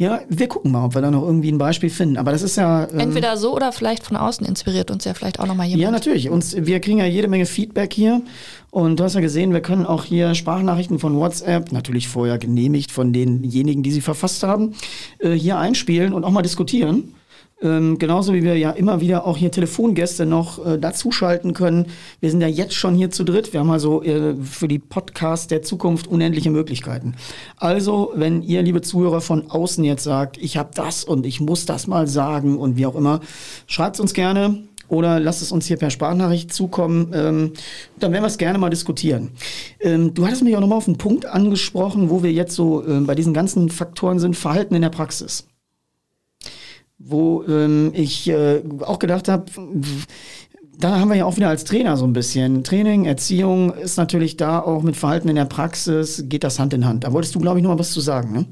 [0.00, 2.18] Ja, wir gucken mal, ob wir da noch irgendwie ein Beispiel finden.
[2.18, 2.88] Aber das ist ja.
[2.88, 5.82] Ähm, Entweder so oder vielleicht von außen inspiriert uns ja vielleicht auch nochmal jemand.
[5.82, 6.30] Ja, natürlich.
[6.30, 8.22] Uns, wir kriegen ja jede Menge Feedback hier.
[8.70, 12.92] Und du hast ja gesehen, wir können auch hier Sprachnachrichten von WhatsApp, natürlich vorher genehmigt
[12.92, 14.74] von denjenigen, die sie verfasst haben,
[15.18, 17.14] äh, hier einspielen und auch mal diskutieren.
[17.60, 21.86] Ähm, genauso wie wir ja immer wieder auch hier Telefongäste noch äh, dazuschalten können.
[22.20, 23.52] Wir sind ja jetzt schon hier zu dritt.
[23.52, 27.14] Wir haben also äh, für die Podcast der Zukunft unendliche Möglichkeiten.
[27.56, 31.66] Also, wenn ihr, liebe Zuhörer von außen jetzt sagt, ich habe das und ich muss
[31.66, 33.20] das mal sagen und wie auch immer,
[33.66, 37.10] schreibt uns gerne oder lasst es uns hier per Sprachnachricht zukommen.
[37.12, 37.52] Ähm,
[37.98, 39.30] dann werden wir es gerne mal diskutieren.
[39.80, 43.00] Ähm, du hattest mich auch nochmal auf einen Punkt angesprochen, wo wir jetzt so äh,
[43.00, 45.48] bei diesen ganzen Faktoren sind, Verhalten in der Praxis
[46.98, 49.46] wo ähm, ich äh, auch gedacht habe,
[50.78, 52.64] da haben wir ja auch wieder als Trainer so ein bisschen.
[52.64, 56.84] Training, Erziehung ist natürlich da auch mit Verhalten in der Praxis, geht das Hand in
[56.84, 57.04] Hand.
[57.04, 58.46] Da wolltest du, glaube ich, noch mal was zu sagen, ne?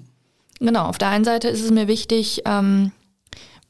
[0.59, 2.91] Genau, auf der einen Seite ist es mir wichtig, ähm,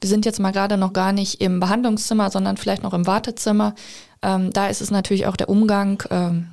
[0.01, 3.75] wir sind jetzt mal gerade noch gar nicht im Behandlungszimmer, sondern vielleicht noch im Wartezimmer.
[4.23, 6.49] Ähm, da ist es natürlich auch der Umgang ähm,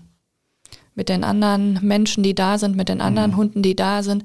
[0.95, 3.37] mit den anderen Menschen, die da sind, mit den anderen mhm.
[3.37, 4.23] Hunden, die da sind.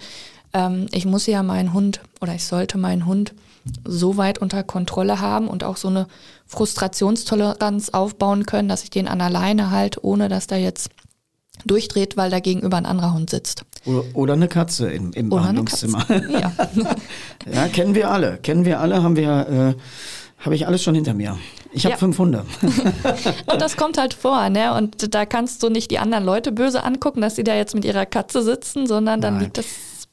[0.53, 3.35] Ähm, ich muss ja meinen Hund oder ich sollte meinen Hund
[3.85, 6.07] so weit unter Kontrolle haben und auch so eine
[6.47, 10.91] Frustrationstoleranz aufbauen können, dass ich den an alleine halte, ohne dass der jetzt
[11.67, 13.65] durchdreht, weil da gegenüber ein anderer Hund sitzt.
[13.85, 16.05] Oder, oder eine Katze im, im Behandlungszimmer.
[16.29, 16.53] Ja.
[17.53, 18.39] ja, kennen wir alle.
[18.39, 21.37] Kennen wir alle, haben wir, äh, habe ich alles schon hinter mir.
[21.73, 21.99] Ich habe ja.
[21.99, 22.47] fünf Hunde.
[23.53, 24.75] und das kommt halt vor, ne?
[24.75, 27.85] Und da kannst du nicht die anderen Leute böse angucken, dass sie da jetzt mit
[27.85, 29.45] ihrer Katze sitzen, sondern dann Nein.
[29.45, 29.67] liegt das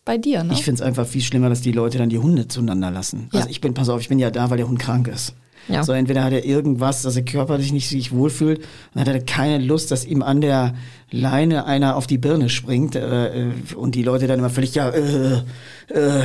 [0.05, 0.53] bei dir, ne?
[0.53, 3.29] Ich finde es einfach viel schlimmer, dass die Leute dann die Hunde zueinander lassen.
[3.33, 3.39] Ja.
[3.39, 5.33] Also ich bin, pass auf, ich bin ja da, weil der Hund krank ist.
[5.67, 5.83] Ja.
[5.83, 8.63] So entweder hat er irgendwas, dass er körperlich nicht sich wohlfühlt,
[8.93, 10.75] dann hat er keine Lust, dass ihm an der
[11.11, 15.43] Leine einer auf die Birne springt äh, und die Leute dann immer völlig ja äh,
[15.87, 16.21] äh,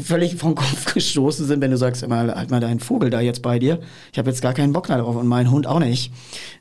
[0.00, 3.42] völlig vom Kopf gestoßen sind, wenn du sagst immer halt mal deinen Vogel da jetzt
[3.42, 3.80] bei dir.
[4.12, 6.12] Ich habe jetzt gar keinen Bock darauf und mein Hund auch nicht.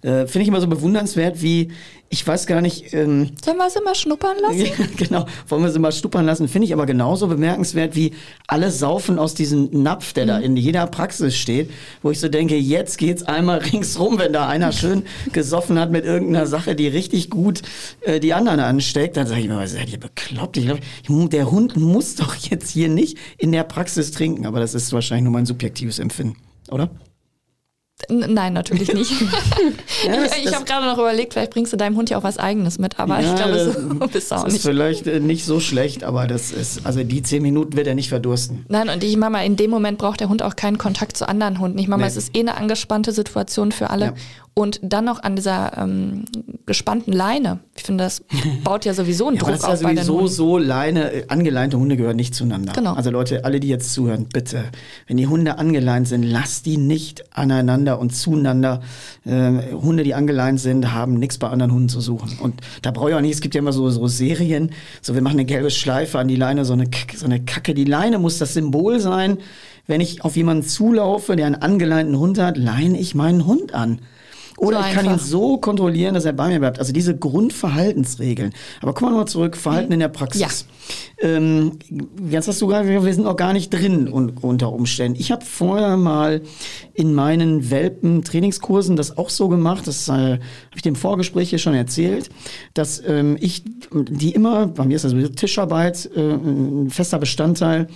[0.01, 1.71] Äh, Finde ich immer so bewundernswert, wie
[2.13, 2.93] ich weiß gar nicht.
[2.93, 4.65] Ähm, Sollen wir sie mal schnuppern lassen?
[4.97, 6.49] genau, wollen wir sie mal schnuppern lassen.
[6.49, 8.11] Finde ich aber genauso bemerkenswert, wie
[8.47, 10.27] alle saufen aus diesem Napf, der mhm.
[10.27, 11.71] da in jeder Praxis steht,
[12.01, 16.03] wo ich so denke, jetzt geht's einmal ringsrum, wenn da einer schön gesoffen hat mit
[16.03, 17.50] irgendeiner Sache, die richtig gut
[18.01, 19.17] äh, die anderen ansteckt.
[19.17, 20.57] Dann sage ich mir, seid ihr bekloppt?
[20.57, 20.81] Ich glaube,
[21.29, 24.45] der Hund muss doch jetzt hier nicht in der Praxis trinken.
[24.45, 26.37] Aber das ist wahrscheinlich nur mein subjektives Empfinden,
[26.69, 26.89] oder?
[28.09, 29.11] Nein, natürlich nicht.
[30.05, 32.23] ja, das, ich ich habe gerade noch überlegt, vielleicht bringst du deinem Hund ja auch
[32.23, 34.55] was Eigenes mit, aber ja, ich glaube, so bist du auch das nicht.
[34.55, 37.95] ist vielleicht äh, nicht so schlecht, aber das ist, also die zehn Minuten wird er
[37.95, 38.65] nicht verdursten.
[38.69, 41.59] Nein, und ich Mama, in dem Moment braucht der Hund auch keinen Kontakt zu anderen
[41.59, 41.77] Hunden.
[41.77, 42.09] Ich Mama, nee.
[42.09, 44.05] es ist eh eine angespannte Situation für alle.
[44.05, 44.13] Ja.
[44.53, 46.25] Und dann noch an dieser ähm,
[46.65, 47.59] gespannten Leine.
[47.77, 48.21] Ich finde, das
[48.65, 51.79] baut ja sowieso einen ja, Druck das ist ja auf sowieso so Leine, äh, angeleinte
[51.79, 52.73] Hunde gehören nicht zueinander.
[52.73, 52.93] Genau.
[52.93, 54.65] Also Leute, alle, die jetzt zuhören, bitte,
[55.07, 58.81] wenn die Hunde angeleint sind, lasst die nicht aneinander und zueinander.
[59.23, 62.37] Äh, Hunde, die angeleint sind, haben nichts bei anderen Hunden zu suchen.
[62.39, 65.21] Und da brauche ich auch nicht, es gibt ja immer so, so Serien, so wir
[65.21, 66.85] machen eine gelbe Schleife an die Leine, so eine,
[67.15, 67.73] so eine Kacke.
[67.73, 69.37] Die Leine muss das Symbol sein.
[69.87, 73.99] Wenn ich auf jemanden zulaufe, der einen angeleinten Hund hat, leine ich meinen Hund an.
[74.57, 76.79] Oder so ich kann ihn so kontrollieren, dass er bei mir bleibt.
[76.79, 78.53] Also diese Grundverhaltensregeln.
[78.81, 79.93] Aber kommen wir mal zurück, Verhalten mhm.
[79.93, 80.41] in der Praxis.
[80.41, 80.47] Ja.
[81.21, 81.73] Ähm,
[82.29, 85.19] jetzt hast du gesagt, wir sind auch gar nicht drin unter Umständen.
[85.19, 86.41] Ich habe vorher mal
[86.93, 90.39] in meinen Welpen-Trainingskursen das auch so gemacht, das äh, habe
[90.75, 92.29] ich dem Vorgespräch hier schon erzählt,
[92.73, 97.87] dass ähm, ich die immer, bei mir ist das Tischarbeit äh, ein fester Bestandteil,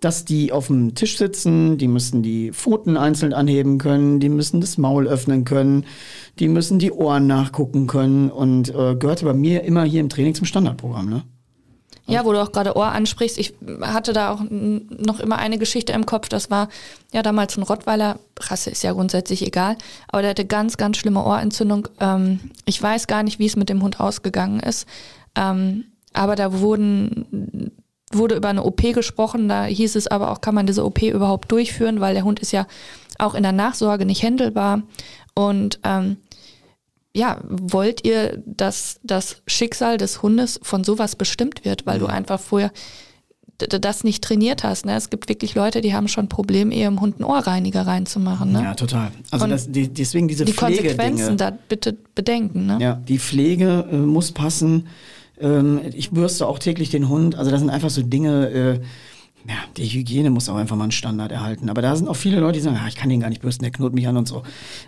[0.00, 4.60] dass die auf dem Tisch sitzen, die müssen die Pfoten einzeln anheben können, die müssen
[4.60, 5.84] das Maul öffnen können,
[6.38, 10.34] die müssen die Ohren nachgucken können und äh, gehörte bei mir immer hier im Training
[10.34, 11.22] zum Standardprogramm, ne?
[12.06, 13.38] Ja, wo du auch gerade Ohr ansprichst.
[13.38, 16.28] Ich hatte da auch noch immer eine Geschichte im Kopf.
[16.28, 16.68] Das war
[17.12, 18.18] ja damals ein Rottweiler.
[18.40, 19.76] Rasse ist ja grundsätzlich egal.
[20.08, 21.86] Aber der hatte ganz, ganz schlimme Ohrentzündung.
[22.00, 24.88] Ähm, ich weiß gar nicht, wie es mit dem Hund ausgegangen ist.
[25.36, 27.70] Ähm, aber da wurden
[28.12, 31.50] wurde über eine OP gesprochen, da hieß es aber auch, kann man diese OP überhaupt
[31.52, 32.66] durchführen, weil der Hund ist ja
[33.18, 34.82] auch in der Nachsorge nicht händelbar.
[35.34, 36.16] Und ähm,
[37.14, 42.06] ja, wollt ihr, dass das Schicksal des Hundes von sowas bestimmt wird, weil ja.
[42.06, 42.72] du einfach vorher
[43.58, 44.86] das nicht trainiert hast.
[44.86, 44.96] Ne?
[44.96, 48.52] Es gibt wirklich Leute, die haben schon Probleme, ihrem Hund einen Ohrreiniger reinzumachen.
[48.52, 48.62] Ne?
[48.62, 49.10] Ja, total.
[49.30, 50.82] Also das, die, deswegen diese die Pflege.
[50.82, 52.66] Die Konsequenzen da bitte bedenken.
[52.66, 52.78] Ne?
[52.80, 54.86] Ja, die Pflege äh, muss passen.
[55.40, 57.34] Ähm, ich bürste auch täglich den Hund.
[57.36, 58.80] Also das sind einfach so Dinge, äh,
[59.48, 61.70] ja, die Hygiene muss auch einfach mal einen Standard erhalten.
[61.70, 63.64] Aber da sind auch viele Leute, die sagen, ah, ich kann den gar nicht bürsten,
[63.64, 64.42] der knurrt mich an und so.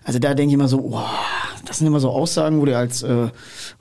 [0.05, 1.01] Also da denke ich immer so, oh,
[1.65, 3.29] das sind immer so Aussagen, wo du als äh,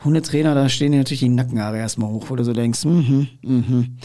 [0.04, 3.98] Hundetrainer, da stehen dir natürlich die Nackenhaare erstmal hoch, wo du so denkst, mhm, mhm.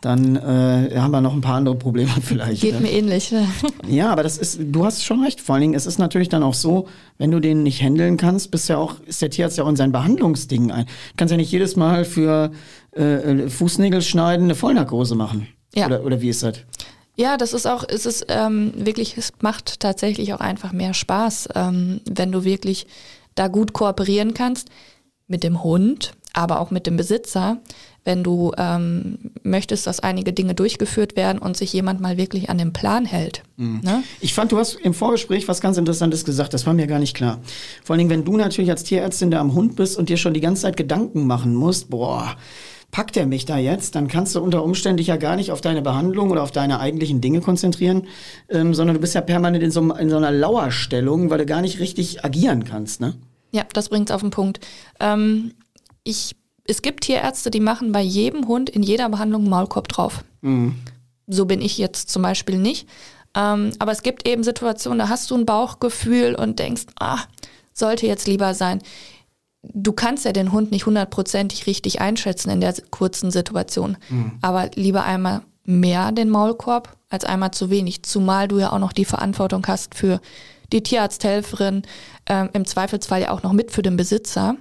[0.00, 2.62] Dann äh, haben wir noch ein paar andere Probleme vielleicht.
[2.62, 2.80] Geht ne?
[2.80, 3.32] mir ähnlich.
[3.32, 3.46] Ne?
[3.88, 5.40] Ja, aber das ist, du hast schon recht.
[5.40, 8.50] Vor allen Dingen, es ist natürlich dann auch so, wenn du den nicht handeln kannst,
[8.50, 10.86] bist ja auch, ist der Tierarzt ja auch in sein Behandlungsding ein.
[10.86, 12.52] Du kannst ja nicht jedes Mal für
[12.92, 15.48] äh, Fußnägel schneiden eine Vollnarkose machen.
[15.74, 15.86] Ja.
[15.86, 16.60] Oder, oder wie ist das?
[17.16, 21.50] Ja, das ist auch, es ist ähm, wirklich, es macht tatsächlich auch einfach mehr Spaß,
[21.54, 22.86] ähm, wenn du wirklich
[23.34, 24.70] da gut kooperieren kannst
[25.26, 27.58] mit dem Hund, aber auch mit dem Besitzer,
[28.04, 32.58] wenn du ähm, möchtest, dass einige Dinge durchgeführt werden und sich jemand mal wirklich an
[32.58, 33.42] den Plan hält.
[33.56, 34.02] Ne?
[34.20, 37.14] Ich fand, du hast im Vorgespräch was ganz Interessantes gesagt, das war mir gar nicht
[37.14, 37.40] klar.
[37.84, 40.34] Vor allen Dingen, wenn du natürlich als Tierärztin da am Hund bist und dir schon
[40.34, 42.36] die ganze Zeit Gedanken machen musst, boah,
[42.90, 45.60] packt er mich da jetzt, dann kannst du unter Umständen dich ja gar nicht auf
[45.60, 48.08] deine Behandlung oder auf deine eigentlichen Dinge konzentrieren,
[48.48, 51.60] ähm, sondern du bist ja permanent in so, in so einer Lauerstellung, weil du gar
[51.60, 53.14] nicht richtig agieren kannst, ne?
[53.52, 54.60] Ja, das bringt's auf den Punkt.
[55.00, 55.52] Ähm,
[56.04, 60.24] ich, es gibt Tierärzte, die machen bei jedem Hund in jeder Behandlung einen Maulkorb drauf.
[61.26, 62.88] So bin ich jetzt zum Beispiel nicht.
[63.36, 67.18] Ähm, aber es gibt eben Situationen, da hast du ein Bauchgefühl und denkst, ah,
[67.72, 68.82] sollte jetzt lieber sein.
[69.62, 73.96] Du kannst ja den Hund nicht hundertprozentig richtig einschätzen in der kurzen Situation.
[74.42, 78.02] Aber lieber einmal mehr den Maulkorb als einmal zu wenig.
[78.02, 80.20] Zumal du ja auch noch die Verantwortung hast für
[80.72, 81.82] die Tierarzthelferin,
[82.26, 84.56] ähm, im Zweifelsfall ja auch noch mit für den Besitzer.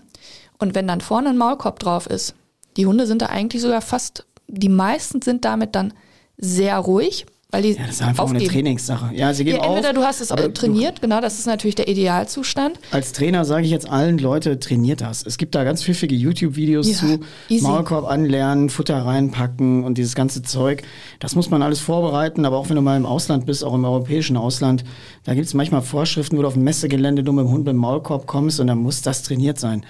[0.60, 2.36] Und wenn dann vorne ein Maulkorb drauf ist,
[2.78, 5.94] die Hunde sind da eigentlich sogar fast, die meisten sind damit dann
[6.38, 8.54] sehr ruhig, weil die Ja, das ist einfach auch eine aufgeben.
[8.54, 9.16] Trainingssache.
[9.16, 11.88] Ja, sie geben Ja, entweder auf, du hast es trainiert, genau, das ist natürlich der
[11.88, 12.80] Idealzustand.
[12.92, 15.26] Als Trainer sage ich jetzt allen Leute, trainiert das.
[15.26, 17.20] Es gibt da ganz pfiffige YouTube-Videos Ja, zu.
[17.50, 17.64] easy.
[17.66, 20.84] Maulkorb anlernen, Futter reinpacken und dieses ganze Zeug.
[21.20, 23.84] Das muss man alles vorbereiten, aber auch wenn du mal im Ausland bist, auch im
[23.84, 24.84] europäischen Ausland,
[25.24, 27.74] da gibt es manchmal Vorschriften, wo du auf dem Messegelände du mit dem Hund mit
[27.74, 29.86] dem Maulkorb kommst und dann muss das trainiert sein.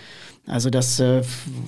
[0.47, 1.21] Also das äh,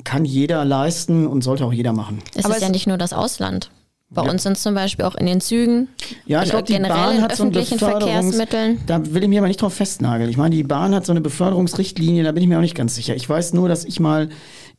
[0.04, 2.20] kann jeder leisten und sollte auch jeder machen.
[2.36, 3.70] Es Aber ist ja nicht nur das Ausland.
[4.14, 4.32] Bei Ja.
[4.32, 5.88] uns sind es zum Beispiel auch in den Zügen
[6.26, 8.80] Ja, ich oder glaube, die generell Bahn hat so ein öffentlichen Beförderungs- Verkehrsmitteln.
[8.86, 10.30] Da will ich mir aber nicht drauf festnageln.
[10.30, 12.96] Ich meine, die Bahn hat so eine Beförderungsrichtlinie, da bin ich mir auch nicht ganz
[12.96, 13.16] sicher.
[13.16, 14.28] Ich weiß nur, dass ich mal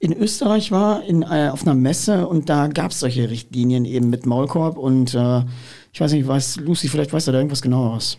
[0.01, 4.11] in Österreich war, in, äh, auf einer Messe und da gab es solche Richtlinien eben
[4.11, 5.43] mit Maulkorb und äh,
[5.95, 8.19] ich weiß nicht, weiß, Lucy, vielleicht weißt du da irgendwas genaueres.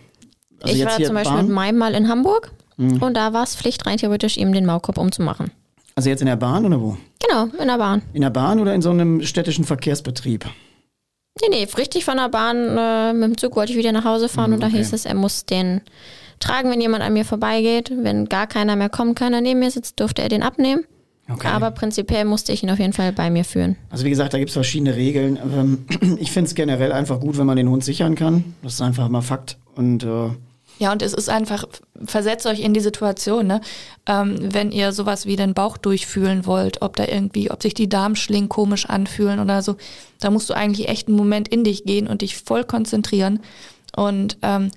[0.61, 1.41] Also ich jetzt war hier zum Beispiel Bahn?
[1.45, 1.47] Mhm.
[1.49, 4.97] mit meinem mal in Hamburg und da war es Pflicht, rein theoretisch ihm den Maulkorb
[4.97, 5.51] umzumachen.
[5.95, 6.97] Also jetzt in der Bahn oder wo?
[7.25, 8.01] Genau, in der Bahn.
[8.13, 10.45] In der Bahn oder in so einem städtischen Verkehrsbetrieb?
[11.41, 12.77] Nee, nee, richtig von der Bahn.
[12.77, 14.77] Äh, mit dem Zug wollte ich wieder nach Hause fahren und da okay.
[14.77, 15.81] hieß es, er muss den
[16.39, 17.91] tragen, wenn jemand an mir vorbeigeht.
[17.95, 20.85] Wenn gar keiner mehr kommen kann, der neben mir sitzt, durfte er den abnehmen.
[21.29, 21.47] Okay.
[21.47, 23.77] Aber prinzipiell musste ich ihn auf jeden Fall bei mir führen.
[23.89, 25.37] Also wie gesagt, da gibt es verschiedene Regeln.
[25.37, 28.55] Ähm, ich finde es generell einfach gut, wenn man den Hund sichern kann.
[28.61, 29.57] Das ist einfach mal Fakt.
[29.75, 30.29] Und äh,
[30.83, 31.63] Ja, und es ist einfach,
[32.03, 33.61] versetzt euch in die Situation, ne?
[34.05, 37.87] ähm, wenn ihr sowas wie den Bauch durchfühlen wollt, ob da irgendwie, ob sich die
[37.87, 39.77] Darmschlingen komisch anfühlen oder so,
[40.19, 43.39] da musst du eigentlich echt einen Moment in dich gehen und dich voll konzentrieren.
[43.95, 44.71] Und ähm,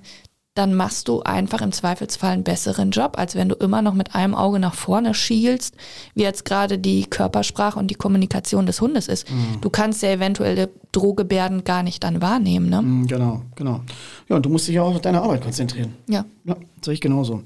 [0.57, 4.15] dann machst du einfach im Zweifelsfall einen besseren Job, als wenn du immer noch mit
[4.15, 5.75] einem Auge nach vorne schielst,
[6.15, 9.27] wie jetzt gerade die Körpersprache und die Kommunikation des Hundes ist.
[9.61, 12.81] Du kannst ja eventuelle Drohgebärden gar nicht dann wahrnehmen, ne?
[12.81, 13.81] Mm, Genau, genau.
[14.29, 15.93] Ja, und du musst dich ja auch auf deine Arbeit konzentrieren.
[16.07, 16.25] Ja.
[16.45, 17.43] Ja, sehe ich genauso.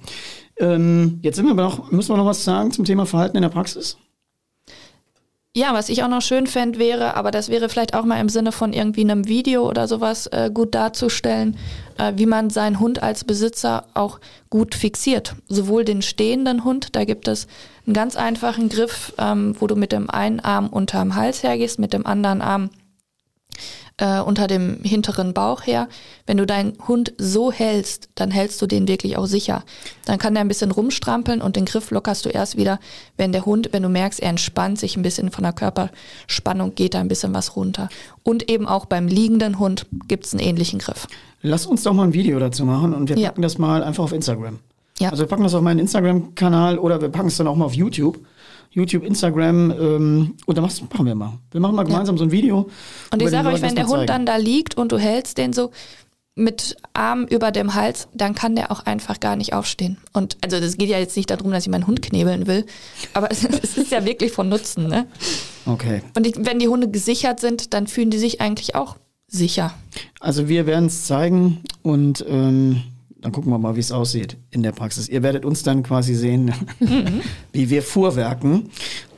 [0.58, 3.42] Ähm, jetzt sind wir aber noch, müssen wir noch was sagen zum Thema Verhalten in
[3.42, 3.98] der Praxis?
[5.54, 8.30] Ja, was ich auch noch schön fände wäre, aber das wäre vielleicht auch mal im
[8.30, 11.58] Sinne von irgendwie einem Video oder sowas äh, gut darzustellen,
[11.98, 15.36] äh, wie man seinen Hund als Besitzer auch gut fixiert.
[15.50, 17.48] Sowohl den stehenden Hund, da gibt es
[17.86, 21.92] einen ganz einfachen Griff, ähm, wo du mit dem einen Arm unterm Hals hergehst, mit
[21.92, 22.70] dem anderen Arm
[23.98, 25.88] äh, unter dem hinteren Bauch her.
[26.26, 29.64] Wenn du deinen Hund so hältst, dann hältst du den wirklich auch sicher.
[30.06, 32.80] Dann kann der ein bisschen rumstrampeln und den Griff lockerst du erst wieder,
[33.18, 36.94] wenn der Hund, wenn du merkst, er entspannt sich ein bisschen von der Körperspannung, geht
[36.94, 37.90] da ein bisschen was runter.
[38.24, 41.08] Und eben auch beim liegenden Hund gibt es einen ähnlichen Griff.
[41.42, 43.30] Lass uns doch mal ein Video dazu machen und wir Ja.
[43.30, 44.60] packen das mal einfach auf Instagram.
[45.00, 45.10] Ja.
[45.10, 47.74] Also wir packen das auf meinen Instagram-Kanal oder wir packen es dann auch mal auf
[47.74, 48.20] YouTube.
[48.72, 51.34] YouTube, Instagram ähm, und dann machst- machen wir mal.
[51.52, 52.70] Wir machen mal gemeinsam so ein Video.
[53.12, 54.08] Und ich sage euch, wenn der Hund zeigen.
[54.08, 55.72] dann da liegt und du hältst den so
[56.34, 59.98] mit Arm über dem Hals, dann kann der auch einfach gar nicht aufstehen.
[60.14, 62.66] Und also das geht ja jetzt nicht darum, dass ich meinen Hund knebeln will,
[63.14, 64.88] aber es, es ist ja wirklich von Nutzen.
[64.88, 65.08] Ne?
[65.66, 66.02] Okay.
[66.16, 68.96] Und ich, wenn die Hunde gesichert sind, dann fühlen die sich eigentlich auch
[69.28, 69.74] sicher.
[70.22, 72.82] Also wir werden es zeigen und ähm,
[73.22, 75.08] dann gucken wir mal, wie es aussieht in der Praxis.
[75.08, 76.54] Ihr werdet uns dann quasi sehen,
[77.54, 78.70] wie wir fuhrwerken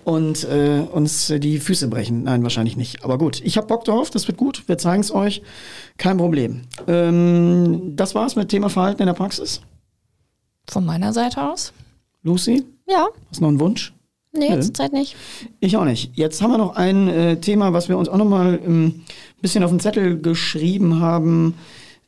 [0.03, 2.23] und äh, uns die Füße brechen.
[2.23, 3.03] Nein, wahrscheinlich nicht.
[3.03, 4.63] Aber gut, ich habe Bock drauf, das wird gut.
[4.67, 5.41] Wir zeigen es euch.
[5.97, 6.61] Kein Problem.
[6.87, 9.61] Ähm, das war's mit Thema Verhalten in der Praxis.
[10.69, 11.73] Von meiner Seite aus.
[12.23, 13.93] Lucy, Ja, hast du noch einen Wunsch?
[14.35, 14.61] Nee, Nö.
[14.61, 15.15] zurzeit nicht.
[15.59, 16.11] Ich auch nicht.
[16.15, 19.41] Jetzt haben wir noch ein äh, Thema, was wir uns auch noch mal ähm, ein
[19.41, 21.53] bisschen auf den Zettel geschrieben haben.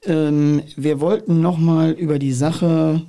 [0.05, 3.01] Ähm, wir wollten noch mal über die Sache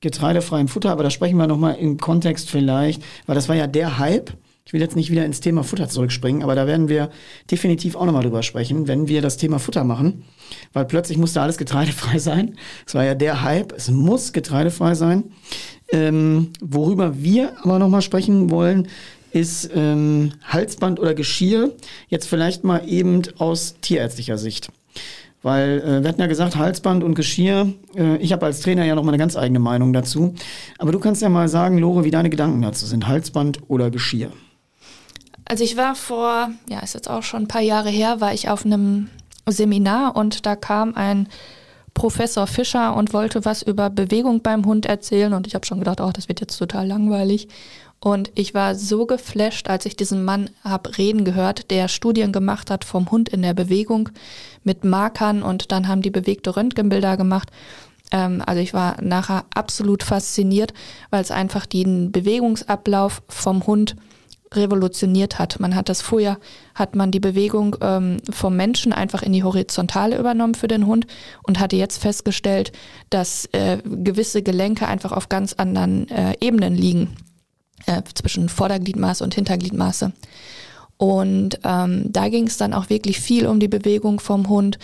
[0.00, 3.66] getreidefreiem Futter, aber da sprechen wir noch mal im Kontext vielleicht, weil das war ja
[3.66, 4.32] der Hype.
[4.64, 7.10] Ich will jetzt nicht wieder ins Thema Futter zurückspringen, aber da werden wir
[7.50, 10.24] definitiv auch nochmal drüber sprechen, wenn wir das Thema Futter machen,
[10.72, 12.56] weil plötzlich musste alles getreidefrei sein.
[12.86, 15.24] Es war ja der Hype, es muss getreidefrei sein.
[15.92, 18.88] Ähm, worüber wir aber nochmal sprechen wollen,
[19.32, 21.72] ist ähm, Halsband oder Geschirr.
[22.08, 24.70] Jetzt vielleicht mal eben aus tierärztlicher Sicht.
[25.42, 28.94] Weil äh, wir hatten ja gesagt, Halsband und Geschirr, äh, ich habe als Trainer ja
[28.94, 30.34] noch mal eine ganz eigene Meinung dazu.
[30.78, 33.06] Aber du kannst ja mal sagen, Lore, wie deine Gedanken dazu sind.
[33.06, 34.30] Halsband oder Geschirr?
[35.46, 38.48] Also ich war vor, ja, ist jetzt auch schon ein paar Jahre her, war ich
[38.48, 39.08] auf einem
[39.48, 41.26] Seminar und da kam ein
[41.94, 46.00] Professor Fischer und wollte was über Bewegung beim Hund erzählen und ich habe schon gedacht,
[46.00, 47.48] oh, das wird jetzt total langweilig.
[48.02, 52.70] Und ich war so geflasht, als ich diesen Mann hab reden gehört, der Studien gemacht
[52.70, 54.08] hat vom Hund in der Bewegung
[54.64, 57.50] mit Markern und dann haben die bewegte Röntgenbilder gemacht.
[58.10, 60.72] Ähm, also ich war nachher absolut fasziniert,
[61.10, 63.96] weil es einfach den Bewegungsablauf vom Hund
[64.52, 65.60] revolutioniert hat.
[65.60, 66.38] Man hat das vorher,
[66.74, 71.06] hat man die Bewegung ähm, vom Menschen einfach in die Horizontale übernommen für den Hund
[71.44, 72.72] und hatte jetzt festgestellt,
[73.10, 77.16] dass äh, gewisse Gelenke einfach auf ganz anderen äh, Ebenen liegen,
[77.86, 80.12] äh, zwischen Vordergliedmaße und Hintergliedmaße.
[80.96, 84.78] Und ähm, da ging es dann auch wirklich viel um die Bewegung vom Hund,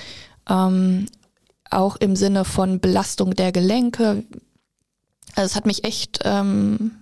[0.49, 1.07] ähm,
[1.71, 4.23] auch im Sinne von Belastung der Gelenke.
[5.35, 6.93] Also es hat mich echt ähm,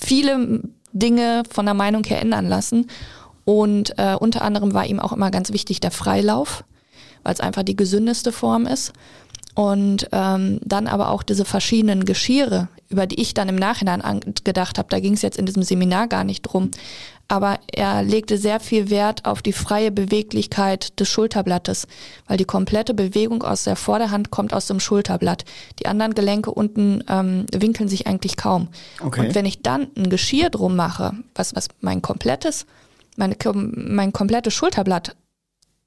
[0.00, 2.86] viele Dinge von der Meinung her ändern lassen.
[3.44, 6.64] Und äh, unter anderem war ihm auch immer ganz wichtig der Freilauf,
[7.22, 8.92] weil es einfach die gesündeste Form ist.
[9.58, 14.78] Und ähm, dann aber auch diese verschiedenen Geschirre, über die ich dann im Nachhinein gedacht
[14.78, 16.70] habe, da ging es jetzt in diesem Seminar gar nicht drum
[17.28, 21.86] aber er legte sehr viel Wert auf die freie Beweglichkeit des Schulterblattes,
[22.26, 25.44] weil die komplette Bewegung aus der Vorderhand kommt aus dem Schulterblatt.
[25.78, 28.68] Die anderen Gelenke unten ähm, winkeln sich eigentlich kaum.
[29.02, 29.20] Okay.
[29.20, 32.64] Und wenn ich dann ein Geschirr drum mache, was, was mein komplettes,
[33.16, 35.14] meine, mein komplettes Schulterblatt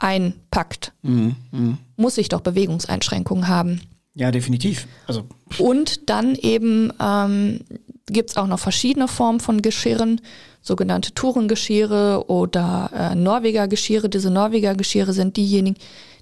[0.01, 1.77] einpackt, mhm, mh.
[1.95, 3.81] muss ich doch Bewegungseinschränkungen haben.
[4.13, 4.87] Ja, definitiv.
[5.07, 5.23] Also.
[5.57, 7.61] Und dann eben ähm,
[8.07, 10.21] gibt es auch noch verschiedene Formen von Geschirren
[10.61, 14.09] sogenannte Tourengeschirre oder äh, Norweger Geschirre.
[14.09, 15.77] Diese Norweger Geschirre sind diejenigen,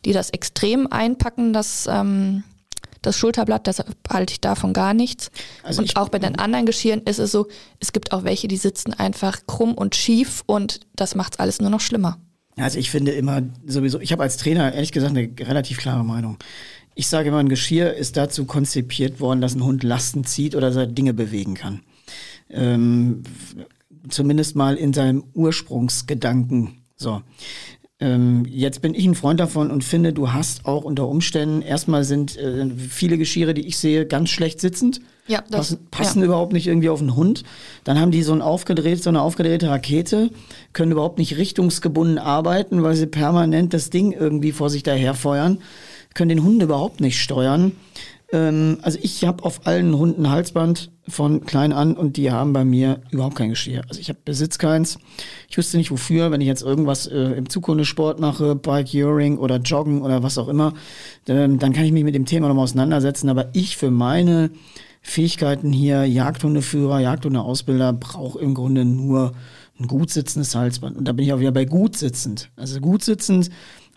[0.05, 2.43] die das extrem einpacken, das, ähm,
[3.01, 5.29] das Schulterblatt, deshalb halte ich davon gar nichts.
[5.63, 7.47] Also und auch bei den anderen Geschirren ist es so,
[7.79, 11.59] es gibt auch welche, die sitzen einfach krumm und schief und das macht es alles
[11.59, 12.17] nur noch schlimmer.
[12.59, 16.37] Also ich finde immer sowieso, ich habe als Trainer ehrlich gesagt eine relativ klare Meinung.
[16.95, 20.71] Ich sage immer, ein Geschirr ist dazu konzipiert worden, dass ein Hund Lasten zieht oder
[20.71, 21.81] seine Dinge bewegen kann.
[22.49, 23.23] Ähm,
[24.09, 26.81] zumindest mal in seinem Ursprungsgedanken.
[26.95, 27.21] So.
[28.01, 32.05] Ähm, jetzt bin ich ein Freund davon und finde, du hast auch unter Umständen, erstmal
[32.05, 35.01] sind äh, viele Geschirre, die ich sehe, ganz schlecht sitzend.
[35.27, 36.25] Ja, das, passen, passen ja.
[36.25, 37.43] überhaupt nicht irgendwie auf einen Hund.
[37.83, 40.31] Dann haben die so ein aufgedreht, so eine aufgedrehte Rakete,
[40.71, 45.59] können überhaupt nicht richtungsgebunden arbeiten, weil sie permanent das Ding irgendwie vor sich daherfeuern,
[46.13, 47.73] können den Hund überhaupt nicht steuern.
[48.31, 52.63] Ähm, also ich habe auf allen Hunden Halsband von klein an und die haben bei
[52.63, 53.83] mir überhaupt kein Geschirr.
[53.87, 54.99] Also ich habe besitz keins.
[55.49, 60.01] Ich wüsste nicht wofür, wenn ich jetzt irgendwas äh, im Zukundesport mache, Bike-Curing oder Joggen
[60.01, 60.73] oder was auch immer,
[61.27, 63.29] ähm, dann kann ich mich mit dem Thema nochmal auseinandersetzen.
[63.29, 64.51] Aber ich für meine
[65.01, 69.33] Fähigkeiten hier, Jagdhundeführer, Jagdhundeausbilder, brauche im Grunde nur
[69.79, 70.97] ein gut sitzendes Halsband.
[70.97, 72.51] Und da bin ich auch wieder bei gut sitzend.
[72.55, 73.49] Also gut sitzend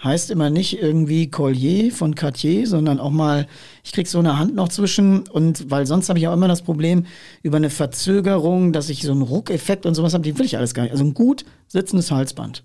[0.02, 3.46] heißt immer nicht irgendwie Collier von Cartier, sondern auch mal,
[3.84, 6.62] ich krieg so eine Hand noch zwischen und weil sonst habe ich auch immer das
[6.62, 7.06] Problem
[7.42, 10.74] über eine Verzögerung, dass ich so einen Ruckeffekt und sowas habe, die will ich alles
[10.74, 10.92] gar nicht.
[10.92, 12.64] Also ein gut sitzendes Halsband.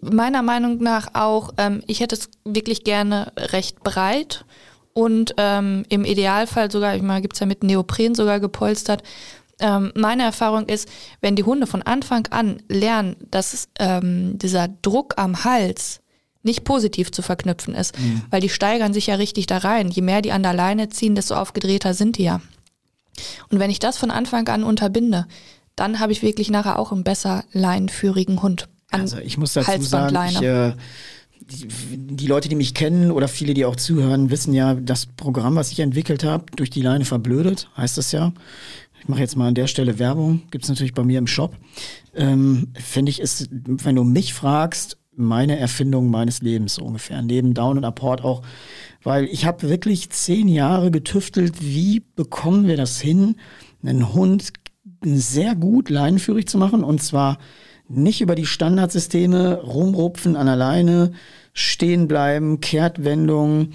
[0.00, 4.44] Meiner Meinung nach auch, ähm, ich hätte es wirklich gerne recht breit
[4.94, 9.02] und ähm, im Idealfall sogar, ich meine, gibt es ja mit Neopren sogar gepolstert.
[9.60, 10.88] Ähm, meine Erfahrung ist,
[11.20, 16.00] wenn die Hunde von Anfang an lernen, dass ähm, dieser Druck am Hals
[16.46, 18.22] nicht positiv zu verknüpfen ist, mhm.
[18.30, 19.90] weil die steigern sich ja richtig da rein.
[19.90, 22.40] Je mehr die an der Leine ziehen, desto aufgedrehter sind die ja.
[23.50, 25.26] Und wenn ich das von Anfang an unterbinde,
[25.74, 28.68] dann habe ich wirklich nachher auch einen besser leinenführigen Hund.
[28.90, 30.72] also ich muss dazu sagen, ich, äh,
[31.40, 31.68] die,
[32.16, 35.70] die, Leute, die mich kennen oder viele, die auch zuhören, wissen ja, das Programm, was
[35.70, 38.32] ich entwickelt habe, durch die Leine verblödet, heißt das ja.
[39.00, 41.54] Ich mache jetzt mal an der Stelle Werbung, gibt es natürlich bei mir im Shop.
[42.14, 47.22] Ähm, Finde ich, ist, wenn du mich fragst, meine Erfindung meines Lebens so ungefähr.
[47.22, 48.42] Neben Down und Apport auch,
[49.02, 53.36] weil ich habe wirklich zehn Jahre getüftelt, wie bekommen wir das hin,
[53.82, 54.52] einen Hund
[55.04, 56.84] sehr gut, leinenführig zu machen.
[56.84, 57.38] Und zwar
[57.88, 61.12] nicht über die Standardsysteme rumrupfen an alleine,
[61.52, 63.70] stehen bleiben, Kehrtwendung.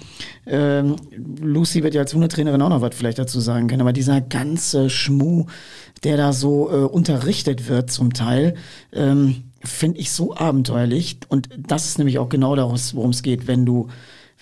[0.46, 0.96] Ähm,
[1.40, 4.90] Lucy wird ja als Hundetrainerin auch noch was vielleicht dazu sagen können, aber dieser ganze
[4.90, 5.46] Schmuh,
[6.04, 8.54] der da so äh, unterrichtet wird zum Teil,
[8.92, 11.18] ähm, finde ich so abenteuerlich.
[11.28, 13.88] Und das ist nämlich auch genau daraus, worum es geht, wenn du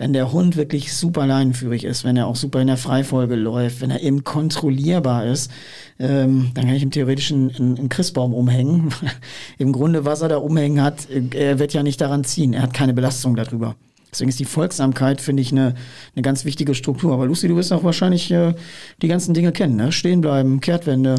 [0.00, 3.82] wenn der Hund wirklich super leinenführig ist, wenn er auch super in der Freifolge läuft,
[3.82, 5.50] wenn er eben kontrollierbar ist,
[5.98, 8.94] ähm, dann kann ich ihm theoretisch einen, einen Christbaum umhängen.
[9.58, 12.54] Im Grunde, was er da umhängen hat, er wird ja nicht daran ziehen.
[12.54, 13.76] Er hat keine Belastung darüber.
[14.10, 15.74] Deswegen ist die Folgsamkeit, finde ich, eine,
[16.14, 17.12] eine ganz wichtige Struktur.
[17.12, 18.54] Aber Lucy, du wirst auch wahrscheinlich äh,
[19.02, 19.92] die ganzen Dinge kennen, ne?
[19.92, 21.16] Stehen bleiben, Kehrtwende.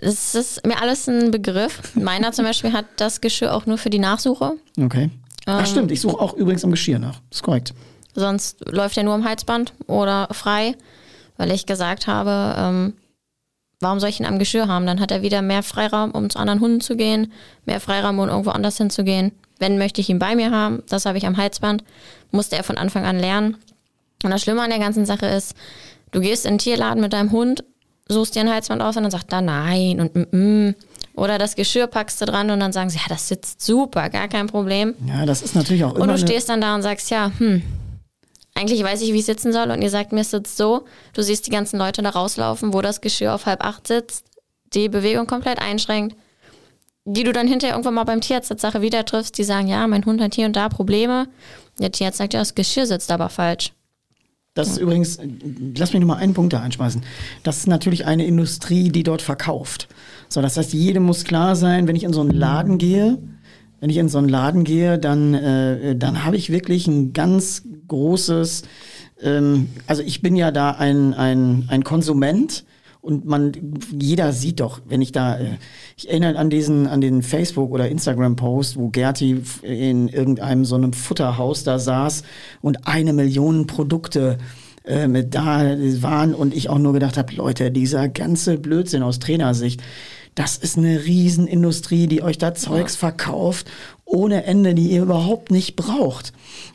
[0.00, 1.94] Es ist mir alles ein Begriff.
[1.94, 4.54] Meiner zum Beispiel hat das Geschirr auch nur für die Nachsuche.
[4.80, 5.10] Okay.
[5.46, 5.66] Ach Ähm.
[5.66, 7.20] stimmt, ich suche auch übrigens am Geschirr nach.
[7.30, 7.74] Das ist korrekt.
[8.14, 10.76] Sonst läuft er nur am Halsband oder frei,
[11.36, 12.94] weil ich gesagt habe, ähm,
[13.80, 14.86] warum soll ich ihn am Geschirr haben?
[14.86, 17.32] Dann hat er wieder mehr Freiraum, um zu anderen Hunden zu gehen,
[17.64, 19.32] mehr Freiraum, um irgendwo anders hinzugehen.
[19.58, 21.84] Wenn möchte ich ihn bei mir haben, das habe ich am Halsband,
[22.30, 23.56] musste er von Anfang an lernen.
[24.22, 25.54] Und das Schlimme an der ganzen Sache ist,
[26.12, 27.64] du gehst in den Tierladen mit deinem Hund,
[28.08, 30.74] suchst dir ein Halsband aus und dann sagt er nein und mm, mm.
[31.16, 34.26] Oder das Geschirr packst du dran und dann sagen sie, ja, das sitzt super, gar
[34.26, 34.94] kein Problem.
[35.06, 37.62] Ja, das ist natürlich auch immer Und du stehst dann da und sagst, ja, hm,
[38.54, 39.70] eigentlich weiß ich, wie ich sitzen soll.
[39.70, 40.84] Und ihr sagt mir, es sitzt so.
[41.12, 44.26] Du siehst die ganzen Leute da rauslaufen, wo das Geschirr auf halb acht sitzt,
[44.74, 46.16] die Bewegung komplett einschränkt,
[47.04, 49.86] die du dann hinterher irgendwann mal beim Tierarzt als Sache wieder triffst, die sagen, ja,
[49.86, 51.28] mein Hund hat hier und da Probleme.
[51.78, 53.72] Der Tierarzt sagt, ja, das Geschirr sitzt aber falsch.
[54.54, 55.28] Das ist übrigens, äh,
[55.76, 57.02] lass mich noch mal einen Punkt da einschmeißen.
[57.42, 59.88] Das ist natürlich eine Industrie, die dort verkauft.
[60.28, 63.18] So, das heißt, jedem muss klar sein, wenn ich in so einen Laden gehe,
[63.80, 67.64] wenn ich in so einen Laden gehe, dann, äh, dann habe ich wirklich ein ganz
[67.88, 68.62] großes,
[69.20, 72.64] ähm, also ich bin ja da ein, ein, ein Konsument
[73.04, 73.52] und man,
[74.00, 75.58] jeder sieht doch, wenn ich da, äh,
[75.94, 80.94] ich erinnere an diesen, an den Facebook- oder Instagram-Post, wo Gerti in irgendeinem so einem
[80.94, 82.22] Futterhaus da saß
[82.62, 84.38] und eine Million Produkte
[84.86, 89.18] äh, mit da waren und ich auch nur gedacht habe, Leute, dieser ganze Blödsinn aus
[89.18, 89.82] Trainersicht,
[90.34, 93.70] das ist eine Riesenindustrie, die euch da Zeugs verkauft
[94.04, 96.32] ohne Ende, die ihr überhaupt nicht braucht.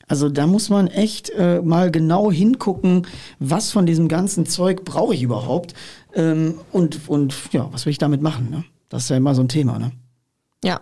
[0.07, 3.05] Also da muss man echt äh, mal genau hingucken,
[3.39, 5.73] was von diesem ganzen Zeug brauche ich überhaupt
[6.13, 8.49] ähm, und, und ja, was will ich damit machen.
[8.49, 8.63] Ne?
[8.89, 9.79] Das ist ja immer so ein Thema.
[9.79, 9.91] Ne?
[10.63, 10.81] Ja,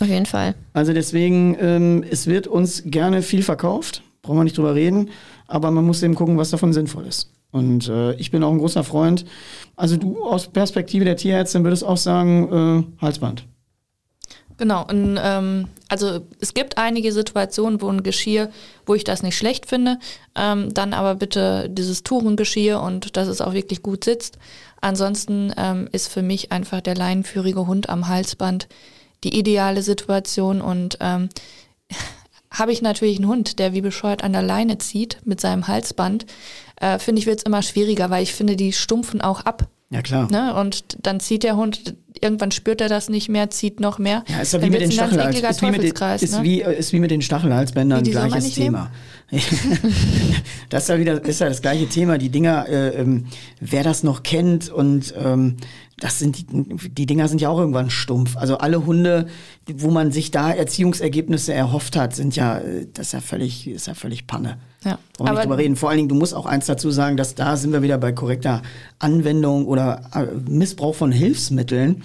[0.00, 0.54] auf jeden Fall.
[0.72, 5.10] Also deswegen, ähm, es wird uns gerne viel verkauft, brauchen wir nicht drüber reden,
[5.46, 7.32] aber man muss eben gucken, was davon sinnvoll ist.
[7.50, 9.24] Und äh, ich bin auch ein großer Freund.
[9.74, 13.46] Also du aus Perspektive der Tierärztin würdest auch sagen, äh, Halsband.
[14.58, 18.50] Genau, und, ähm, also es gibt einige Situationen, wo ein Geschirr,
[18.86, 19.98] wo ich das nicht schlecht finde,
[20.34, 24.36] ähm, dann aber bitte dieses Tourengeschirr und dass es auch wirklich gut sitzt.
[24.80, 28.68] Ansonsten ähm, ist für mich einfach der leinenführige Hund am Halsband
[29.22, 31.28] die ideale Situation und ähm,
[32.50, 36.26] habe ich natürlich einen Hund, der wie bescheuert an der Leine zieht mit seinem Halsband,
[36.80, 39.68] äh, finde ich, wird es immer schwieriger, weil ich finde, die stumpfen auch ab.
[39.90, 40.30] Ja klar.
[40.30, 40.54] Ne?
[40.54, 44.22] Und dann zieht der Hund, irgendwann spürt er das nicht mehr, zieht noch mehr.
[44.28, 45.36] Ja, ist ja wie mit den Stachelhals.
[45.38, 46.42] Ist wie mit, den, Teufelskreis, ist, ne?
[46.42, 48.90] wie, äh, ist wie mit den Stachelhalsbändern Wie, gleiches Thema.
[50.68, 52.18] das ist ja wieder ist ja das gleiche Thema.
[52.18, 53.26] Die Dinger, äh, ähm,
[53.60, 55.56] wer das noch kennt und ähm,
[56.00, 56.46] das sind die,
[56.90, 58.36] die Dinger sind ja auch irgendwann stumpf.
[58.36, 59.26] Also alle Hunde,
[59.66, 63.86] wo man sich da Erziehungsergebnisse erhofft hat, sind ja, äh, das ist ja völlig, ist
[63.86, 64.58] ja völlig Panne.
[64.84, 64.98] Ja.
[65.18, 65.76] Wollen wir nicht drüber reden.
[65.76, 68.12] Vor allen Dingen, du musst auch eins dazu sagen, dass da sind wir wieder bei
[68.12, 68.62] korrekter
[68.98, 72.04] Anwendung oder äh, Missbrauch von Hilfsmitteln.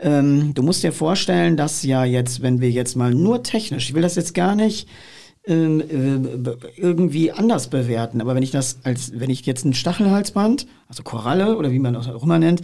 [0.00, 3.94] Ähm, du musst dir vorstellen, dass ja jetzt, wenn wir jetzt mal nur technisch, ich
[3.94, 4.88] will das jetzt gar nicht
[5.46, 10.66] ähm, äh, irgendwie anders bewerten, aber wenn ich das als, wenn ich jetzt ein Stachelhalsband,
[10.88, 12.62] also Koralle oder wie man das auch immer nennt,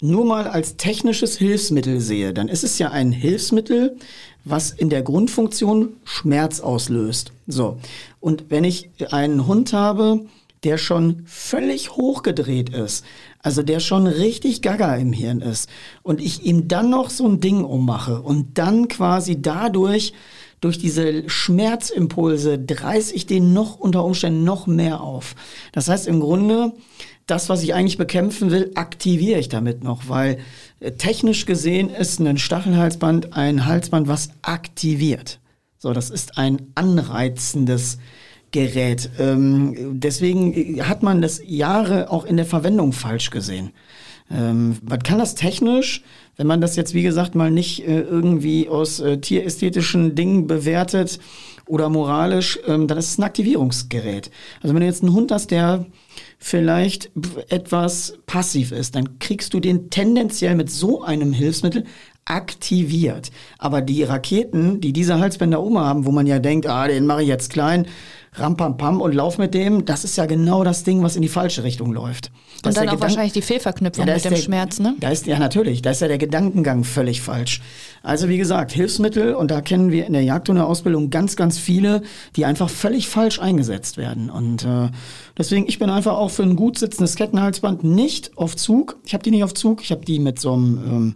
[0.00, 3.96] nur mal als technisches Hilfsmittel sehe, dann ist es ja ein Hilfsmittel,
[4.44, 7.32] was in der Grundfunktion Schmerz auslöst.
[7.46, 7.78] So.
[8.20, 10.26] Und wenn ich einen Hund habe,
[10.64, 13.04] der schon völlig hochgedreht ist,
[13.40, 15.68] also der schon richtig gaga im Hirn ist,
[16.02, 20.12] und ich ihm dann noch so ein Ding ummache und dann quasi dadurch
[20.60, 25.34] durch diese Schmerzimpulse dreis ich den noch unter Umständen noch mehr auf.
[25.72, 26.72] Das heißt im Grunde,
[27.26, 30.38] das, was ich eigentlich bekämpfen will, aktiviere ich damit noch, weil
[30.80, 35.40] äh, technisch gesehen ist ein Stachelhalsband ein Halsband, was aktiviert.
[35.78, 37.98] So, das ist ein anreizendes
[38.52, 39.10] Gerät.
[39.18, 43.72] Ähm, deswegen äh, hat man das Jahre auch in der Verwendung falsch gesehen.
[44.30, 46.02] Ähm, man kann das technisch,
[46.36, 51.18] wenn man das jetzt, wie gesagt, mal nicht äh, irgendwie aus äh, tierästhetischen Dingen bewertet
[51.66, 54.30] oder moralisch, ähm, dann ist es ein Aktivierungsgerät.
[54.62, 55.86] Also wenn du jetzt einen Hund hast, der
[56.46, 57.10] vielleicht
[57.48, 61.82] etwas passiv ist, dann kriegst du den tendenziell mit so einem Hilfsmittel
[62.24, 63.32] aktiviert.
[63.58, 67.22] Aber die Raketen, die diese Halsbänder oben haben, wo man ja denkt, ah, den mache
[67.22, 67.88] ich jetzt klein,
[68.36, 71.64] rampampam und lauf mit dem, das ist ja genau das Ding, was in die falsche
[71.64, 72.30] Richtung läuft.
[72.64, 74.94] Und dann auch Gedank wahrscheinlich die Fehlverknüpfung ja, mit dem der, Schmerz, ne?
[75.00, 75.82] Da ist, ja, natürlich.
[75.82, 77.60] Da ist ja der Gedankengang völlig falsch.
[78.02, 82.02] Also wie gesagt, Hilfsmittel, und da kennen wir in der Jagdhundeausbildung ganz, ganz viele,
[82.36, 84.30] die einfach völlig falsch eingesetzt werden.
[84.30, 84.90] Und äh,
[85.36, 88.96] deswegen, ich bin einfach auch für ein gut sitzendes Kettenhalsband nicht auf Zug.
[89.04, 91.14] Ich habe die nicht auf Zug, ich habe die mit so einem, ähm,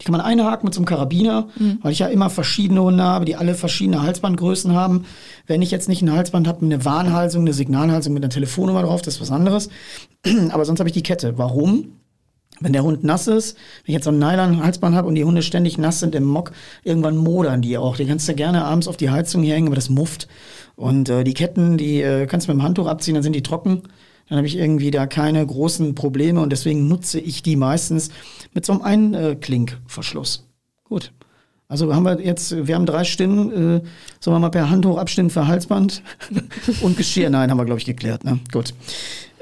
[0.00, 1.78] die kann man einhaken mit so einem Karabiner, mhm.
[1.82, 5.04] weil ich ja immer verschiedene Hunde habe, die alle verschiedene Halsbandgrößen haben.
[5.46, 9.02] Wenn ich jetzt nicht ein Halsband habe, eine Warnhalsung, eine Signalhalsung mit einer Telefonnummer drauf,
[9.02, 9.68] das ist was anderes.
[10.50, 11.38] Aber sonst habe ich die Kette.
[11.38, 11.98] Warum?
[12.60, 15.42] Wenn der Hund nass ist, wenn ich jetzt so einen Nylon-Halsband habe und die Hunde
[15.42, 16.52] ständig nass sind im Mock,
[16.84, 17.96] irgendwann modern die auch.
[17.96, 20.28] Die kannst du gerne abends auf die Heizung hier hängen, aber das mufft.
[20.76, 23.42] Und äh, die Ketten, die äh, kannst du mit dem Handtuch abziehen, dann sind die
[23.42, 23.82] trocken.
[24.28, 28.10] Dann habe ich irgendwie da keine großen Probleme und deswegen nutze ich die meistens
[28.54, 30.48] mit so einem Einklinkverschluss.
[30.84, 31.12] Gut.
[31.72, 33.80] Also haben wir jetzt, wir haben drei Stimmen, äh,
[34.20, 36.02] sollen wir mal per Handtuch abstimmen für Halsband
[36.82, 37.30] und Geschirr?
[37.30, 38.24] Nein, haben wir, glaube ich, geklärt.
[38.24, 38.40] Ne?
[38.52, 38.74] Gut.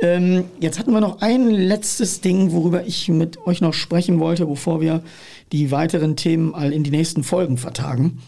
[0.01, 4.47] Ähm, jetzt hatten wir noch ein letztes Ding, worüber ich mit euch noch sprechen wollte,
[4.47, 5.03] bevor wir
[5.51, 8.21] die weiteren Themen all in die nächsten Folgen vertagen.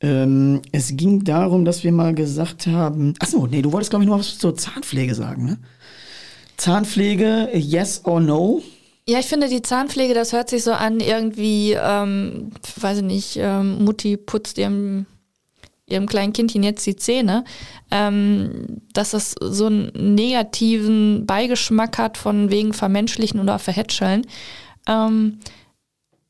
[0.00, 4.08] Ähm, es ging darum, dass wir mal gesagt haben, achso, nee, du wolltest, glaube ich,
[4.08, 5.58] noch was zur Zahnpflege sagen, ne?
[6.56, 8.62] Zahnpflege, yes or no?
[9.08, 13.36] Ja, ich finde die Zahnpflege, das hört sich so an, irgendwie, ähm, weiß ich nicht,
[13.36, 15.06] ähm, Mutti putzt ihrem,
[15.86, 17.42] ihrem kleinen Kindchen jetzt die Zähne,
[17.90, 24.24] ähm, dass das so einen negativen Beigeschmack hat von wegen Vermenschlichen oder Verhätscheln.
[24.86, 25.40] Ähm,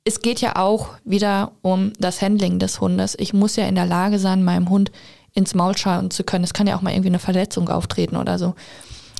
[0.04, 3.14] es geht ja auch wieder um das Handling des Hundes.
[3.18, 4.90] Ich muss ja in der Lage sein, meinem Hund
[5.34, 6.44] ins Maul schauen zu können.
[6.44, 8.54] Es kann ja auch mal irgendwie eine Verletzung auftreten oder so.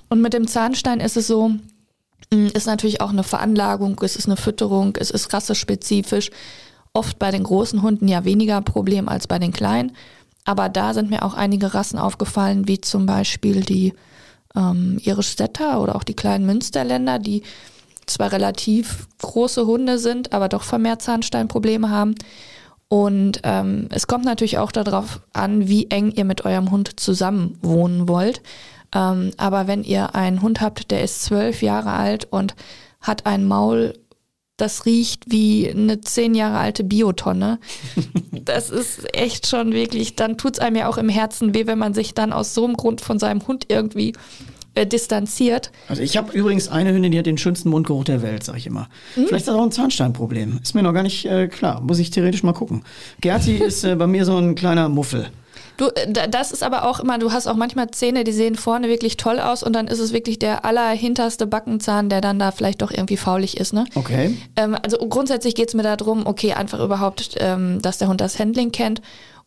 [0.08, 1.52] Und mit dem Zahnstein ist es so,
[2.30, 6.30] ist natürlich auch eine Veranlagung, es ist eine Fütterung, es ist rassespezifisch.
[6.94, 9.92] Oft bei den großen Hunden ja weniger Problem als bei den kleinen.
[10.44, 13.94] Aber da sind mir auch einige Rassen aufgefallen, wie zum Beispiel die
[14.56, 17.42] ähm, Irish Setter oder auch die kleinen Münsterländer, die
[18.06, 22.14] zwar relativ große Hunde sind, aber doch vermehrt Zahnsteinprobleme haben.
[22.88, 27.58] Und ähm, es kommt natürlich auch darauf an, wie eng ihr mit eurem Hund zusammen
[27.62, 28.42] wohnen wollt.
[28.94, 32.54] Ähm, aber wenn ihr einen Hund habt, der ist zwölf Jahre alt und
[33.00, 33.94] hat ein Maul,
[34.56, 37.58] das riecht wie eine zehn Jahre alte Biotonne,
[38.32, 41.78] das ist echt schon wirklich, dann tut es einem ja auch im Herzen weh, wenn
[41.78, 44.12] man sich dann aus so einem Grund von seinem Hund irgendwie
[44.74, 45.70] äh, distanziert.
[45.88, 48.66] Also ich habe übrigens eine Hündin, die hat den schönsten Mundgeruch der Welt, sag ich
[48.66, 48.88] immer.
[49.16, 49.26] Mhm.
[49.26, 50.60] Vielleicht ist das auch ein Zahnsteinproblem.
[50.62, 51.80] Ist mir noch gar nicht äh, klar.
[51.82, 52.82] Muss ich theoretisch mal gucken.
[53.20, 55.28] Gerti ist äh, bei mir so ein kleiner Muffel.
[55.76, 58.88] Du, äh, das ist aber auch immer, du hast auch manchmal Zähne, die sehen vorne
[58.88, 62.82] wirklich toll aus und dann ist es wirklich der allerhinterste Backenzahn, der dann da vielleicht
[62.82, 63.72] doch irgendwie faulig ist.
[63.72, 63.84] Ne?
[63.94, 64.36] Okay.
[64.56, 68.38] Ähm, also grundsätzlich geht es mir darum, okay, einfach überhaupt, ähm, dass der Hund das
[68.38, 69.02] Handling kennt.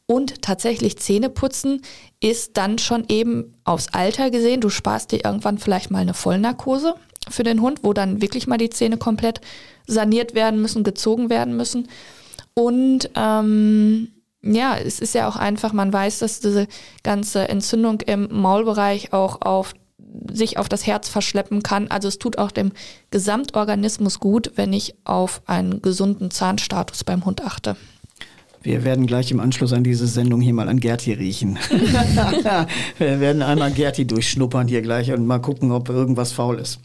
[0.07, 1.81] Und tatsächlich Zähne putzen
[2.21, 4.61] ist dann schon eben aufs Alter gesehen.
[4.61, 6.93] Du sparst dir irgendwann vielleicht mal eine Vollnarkose
[7.27, 9.41] für den Hund, wo dann wirklich mal die Zähne komplett
[9.87, 11.87] saniert werden müssen, gezogen werden müssen.
[12.53, 14.09] Und ähm,
[14.45, 16.67] ja, es ist ja auch einfach, man weiß, dass diese
[17.03, 19.73] ganze Entzündung im Maulbereich auch auf
[20.31, 21.89] sich auf das Herz verschleppen kann.
[21.89, 22.71] Also es tut auch dem
[23.11, 27.75] Gesamtorganismus gut, wenn ich auf einen gesunden Zahnstatus beim Hund achte.
[28.65, 31.59] Wir werden gleich im Anschluss an diese Sendung hier mal an Gerti riechen.
[32.97, 36.79] Wir werden einmal Gerti durchschnuppern hier gleich und mal gucken, ob irgendwas faul ist.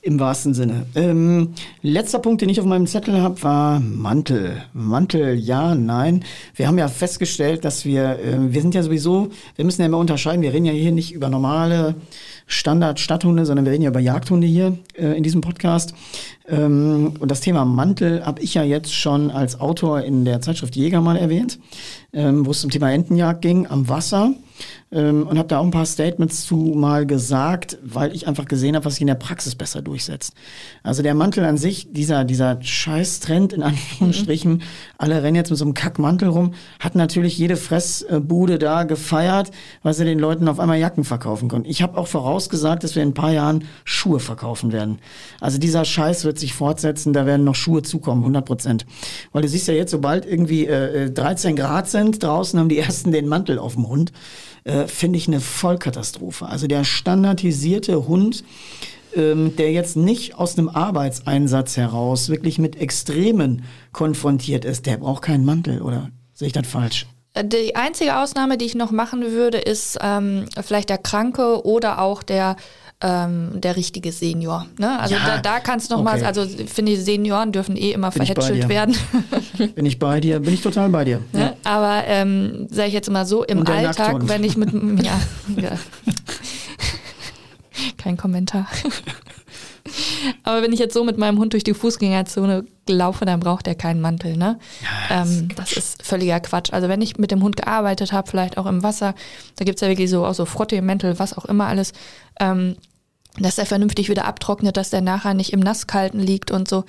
[0.00, 0.86] Im wahrsten Sinne.
[0.94, 1.50] Ähm,
[1.82, 4.62] letzter Punkt, den ich auf meinem Zettel habe, war Mantel.
[4.72, 6.24] Mantel, ja, nein.
[6.54, 9.98] Wir haben ja festgestellt, dass wir, äh, wir sind ja sowieso, wir müssen ja immer
[9.98, 11.94] unterscheiden, wir reden ja hier nicht über normale
[12.48, 15.94] Standard-Stadthunde, sondern wir reden ja über Jagdhunde hier äh, in diesem Podcast.
[16.48, 20.74] Ähm, und das Thema Mantel habe ich ja jetzt schon als Autor in der Zeitschrift
[20.74, 21.58] Jäger mal erwähnt,
[22.12, 24.32] ähm, wo es zum Thema Entenjagd ging am Wasser
[24.90, 28.74] ähm, und habe da auch ein paar Statements zu mal gesagt, weil ich einfach gesehen
[28.74, 30.32] habe, was sich in der Praxis besser durchsetzt.
[30.82, 34.62] Also der Mantel an sich, dieser, dieser Scheiß-Trend in Anführungsstrichen, mhm.
[34.96, 39.50] alle rennen jetzt mit so einem Kackmantel rum, hat natürlich jede Fressbude da gefeiert,
[39.82, 41.68] weil sie den Leuten auf einmal Jacken verkaufen konnten.
[41.68, 44.98] Ich habe auch vorausgesagt, dass wir in ein paar Jahren Schuhe verkaufen werden.
[45.40, 48.86] Also dieser Scheiß wird sich fortsetzen, da werden noch Schuhe zukommen, 100 Prozent.
[49.32, 52.78] Weil du siehst ja jetzt, sobald irgendwie äh, 13 äh, Grad sind, draußen haben die
[52.78, 54.12] ersten den Mantel auf dem Hund
[54.64, 56.46] äh, finde ich eine Vollkatastrophe.
[56.46, 58.44] Also der standardisierte Hund,
[59.14, 65.22] ähm, der jetzt nicht aus einem Arbeitseinsatz heraus wirklich mit Extremen konfrontiert ist, der braucht
[65.22, 67.06] keinen Mantel, oder sehe ich das falsch?
[67.40, 72.22] Die einzige Ausnahme, die ich noch machen würde, ist ähm, vielleicht der Kranke oder auch
[72.22, 72.56] der
[73.00, 74.66] ähm, der richtige Senior.
[74.78, 74.98] Ne?
[74.98, 76.24] Also Ja, da, da kannst du noch mal, okay.
[76.24, 78.96] also finde ich, Senioren dürfen eh immer Bin verhätschelt werden.
[79.74, 80.40] Bin ich bei dir?
[80.40, 81.20] Bin ich total bei dir.
[81.32, 81.54] Ne?
[81.62, 84.72] Aber ähm, sage ich jetzt mal so, im Alltag, wenn ich mit
[85.04, 85.20] ja,
[85.56, 85.70] ja.
[87.96, 88.66] kein Kommentar.
[90.42, 93.74] Aber wenn ich jetzt so mit meinem Hund durch die Fußgängerzone laufe, dann braucht er
[93.74, 94.36] keinen Mantel.
[94.36, 94.58] Ne?
[95.10, 96.72] Ähm, das ist völliger Quatsch.
[96.72, 99.14] Also wenn ich mit dem Hund gearbeitet habe, vielleicht auch im Wasser,
[99.56, 101.92] da gibt's ja wirklich so auch so Frottee-Mäntel, was auch immer alles,
[102.40, 102.76] ähm,
[103.38, 106.84] dass der vernünftig wieder abtrocknet, dass der nachher nicht im Nasskalten liegt und so.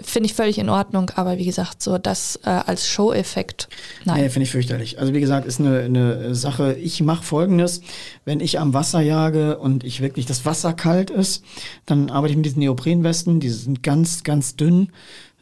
[0.00, 3.68] Finde ich völlig in Ordnung, aber wie gesagt, so das äh, als Show-Effekt,
[4.04, 4.22] nein.
[4.22, 4.98] Nee, finde ich fürchterlich.
[4.98, 6.74] Also wie gesagt, ist eine, eine Sache.
[6.74, 7.82] Ich mache folgendes,
[8.24, 11.44] wenn ich am Wasser jage und ich wirklich das Wasser kalt ist,
[11.86, 14.88] dann arbeite ich mit diesen Neoprenwesten, die sind ganz, ganz dünn.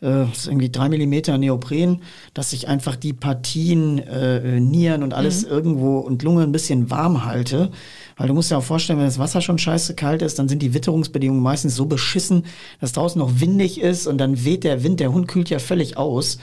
[0.00, 2.02] Äh, Das ist irgendwie drei Millimeter Neopren,
[2.34, 7.24] dass ich einfach die Partien, äh, Nieren und alles irgendwo und Lunge ein bisschen warm
[7.24, 7.70] halte.
[8.16, 10.60] Weil du musst dir auch vorstellen, wenn das Wasser schon scheiße kalt ist, dann sind
[10.60, 12.44] die Witterungsbedingungen meistens so beschissen,
[12.80, 15.96] dass draußen noch windig ist und dann weht der Wind, der Hund kühlt ja völlig
[15.96, 16.38] aus.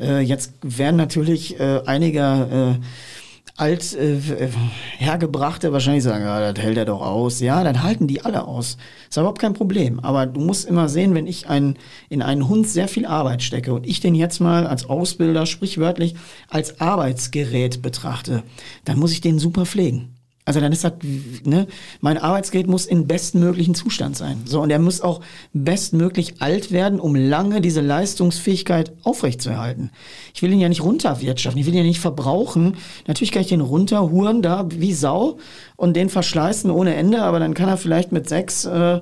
[0.00, 2.84] Äh, jetzt werden natürlich äh, einige äh,
[3.56, 4.18] alt äh,
[4.98, 7.40] hergebrachte wahrscheinlich sagen, ja, das hält er doch aus.
[7.40, 8.76] Ja, dann halten die alle aus.
[9.08, 10.00] Ist überhaupt kein Problem.
[10.00, 11.76] Aber du musst immer sehen, wenn ich einen,
[12.08, 16.14] in einen Hund sehr viel Arbeit stecke und ich den jetzt mal als Ausbilder sprichwörtlich
[16.48, 18.42] als Arbeitsgerät betrachte,
[18.84, 20.19] dann muss ich den super pflegen.
[20.46, 20.94] Also dann ist das,
[21.44, 21.66] ne,
[22.00, 24.42] mein Arbeitsgerät muss in bestmöglichen Zustand sein.
[24.46, 25.20] So, und er muss auch
[25.52, 29.90] bestmöglich alt werden, um lange diese Leistungsfähigkeit aufrechtzuerhalten.
[30.34, 32.76] Ich will ihn ja nicht runterwirtschaften, ich will ihn ja nicht verbrauchen.
[33.06, 35.38] Natürlich kann ich den runterhuren da wie Sau
[35.76, 39.00] und den verschleißen ohne Ende, aber dann kann er vielleicht mit sechs äh,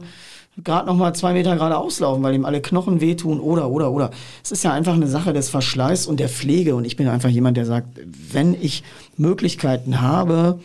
[0.65, 4.11] gerade noch mal zwei Meter geradeaus laufen, weil ihm alle Knochen wehtun oder, oder, oder.
[4.43, 7.29] Es ist ja einfach eine Sache des Verschleiß und der Pflege und ich bin einfach
[7.29, 7.99] jemand, der sagt,
[8.33, 8.83] wenn ich
[9.17, 10.59] Möglichkeiten habe,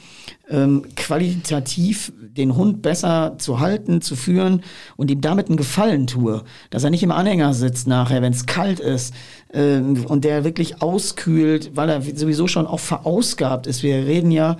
[0.50, 4.64] ähm, qualitativ den Hund besser zu halten, zu führen
[4.98, 8.46] und ihm damit einen Gefallen tue, dass er nicht im Anhänger sitzt nachher, wenn es
[8.46, 9.14] kalt ist
[9.54, 13.84] ähm, und der wirklich auskühlt, weil er sowieso schon auch verausgabt ist.
[13.84, 14.58] Wir reden ja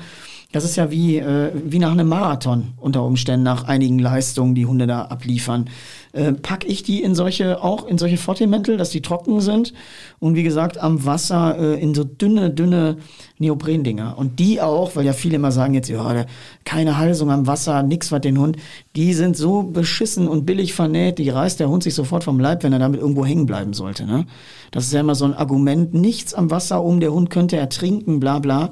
[0.54, 4.68] das ist ja wie, äh, wie nach einem Marathon unter Umständen, nach einigen Leistungen, die
[4.68, 5.66] Hunde da abliefern.
[6.14, 9.74] Äh, pack ich die in solche, auch in solche Fottimäntel, dass die trocken sind
[10.20, 12.98] und wie gesagt am Wasser äh, in so dünne, dünne
[13.40, 14.16] Neoprendinger.
[14.16, 16.26] Und die auch, weil ja viele immer sagen jetzt, ja,
[16.66, 18.58] keine Halsung am Wasser, nix was den Hund,
[18.96, 22.62] die sind so beschissen und billig vernäht, die reißt der Hund sich sofort vom Leib,
[22.62, 24.06] wenn er damit irgendwo hängen bleiben sollte.
[24.06, 24.28] Ne?
[24.70, 28.20] Das ist ja immer so ein Argument, nichts am Wasser um, der Hund könnte ertrinken,
[28.20, 28.70] bla bla.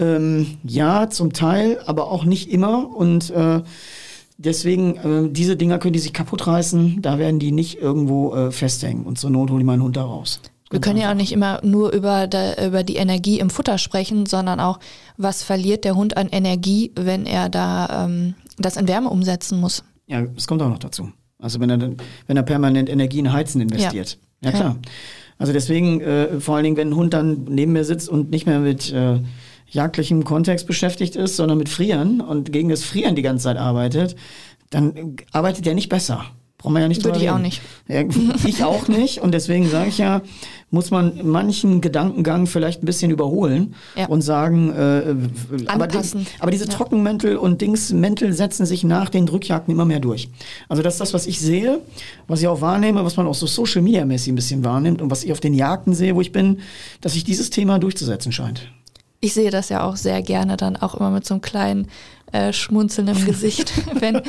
[0.00, 2.88] Ähm, ja, zum Teil, aber auch nicht immer.
[2.96, 3.60] Und äh,
[4.38, 8.50] deswegen, äh, diese Dinger können die sich kaputt reißen, da werden die nicht irgendwo äh,
[8.50, 9.04] festhängen.
[9.04, 10.40] Und zur Not hole ich meinen Hund da raus.
[10.70, 14.26] Wir können ja auch nicht immer nur über, der, über die Energie im Futter sprechen,
[14.26, 14.78] sondern auch,
[15.16, 19.82] was verliert der Hund an Energie, wenn er da ähm, das in Wärme umsetzen muss.
[20.06, 21.10] Ja, das kommt auch noch dazu.
[21.40, 21.96] Also wenn er, dann-
[22.28, 24.18] wenn er permanent Energie in Heizen investiert.
[24.44, 24.56] Ja, Ja.
[24.56, 24.76] klar.
[25.38, 28.46] Also deswegen, äh, vor allen Dingen, wenn ein Hund dann neben mir sitzt und nicht
[28.46, 29.20] mehr mit äh,
[29.70, 34.16] jagdlichem Kontext beschäftigt ist, sondern mit Frieren und gegen das Frieren die ganze Zeit arbeitet,
[34.70, 36.24] dann äh, arbeitet er nicht besser.
[36.58, 37.42] Brauchen wir ja nicht Würde ich auch reden.
[37.42, 37.62] nicht.
[37.88, 38.02] Ja,
[38.46, 39.22] ich auch nicht.
[39.22, 40.20] Und deswegen sage ich ja,
[40.70, 44.08] muss man manchen Gedankengang vielleicht ein bisschen überholen Ja.
[44.08, 45.14] und sagen, äh,
[45.68, 46.26] aber, die, Anpassen.
[46.38, 46.72] aber diese Ja.
[46.74, 50.28] Trockenmäntel und Dingsmäntel setzen sich nach den Drückjagden immer mehr durch.
[50.68, 51.80] Also das ist das, was ich sehe,
[52.28, 55.10] was ich auch wahrnehme, was man auch so Social Media mäßig ein bisschen wahrnimmt und
[55.10, 56.58] was ich auf den Jagden sehe, wo ich bin,
[57.00, 58.70] dass sich dieses Thema durchzusetzen scheint.
[59.20, 61.88] Ich sehe das ja auch sehr gerne dann auch immer mit so einem kleinen
[62.32, 64.22] äh, Schmunzeln im Gesicht, wenn,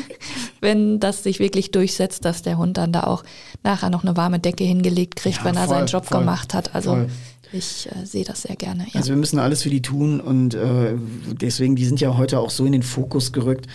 [0.60, 3.24] wenn das sich wirklich durchsetzt, dass der Hund dann da auch
[3.64, 6.54] nachher noch eine warme Decke hingelegt kriegt, Ja, wenn er voll, seinen Job voll, gemacht
[6.54, 6.76] hat.
[6.76, 7.10] Also voll.
[7.54, 8.84] ich äh, sehe das sehr gerne.
[8.92, 8.96] Ja.
[8.96, 10.96] Also wir müssen alles für die tun und äh,
[11.40, 13.68] deswegen, die sind ja heute auch so in den Fokus gerückt,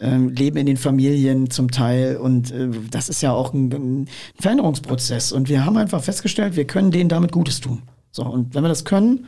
[0.00, 4.08] ähm, leben in den Familien zum Teil und äh, das ist ja auch ein, ein
[4.38, 7.82] Veränderungsprozess und wir haben einfach festgestellt, wir können denen damit Gutes tun.
[8.12, 9.26] So, und wenn wir das können,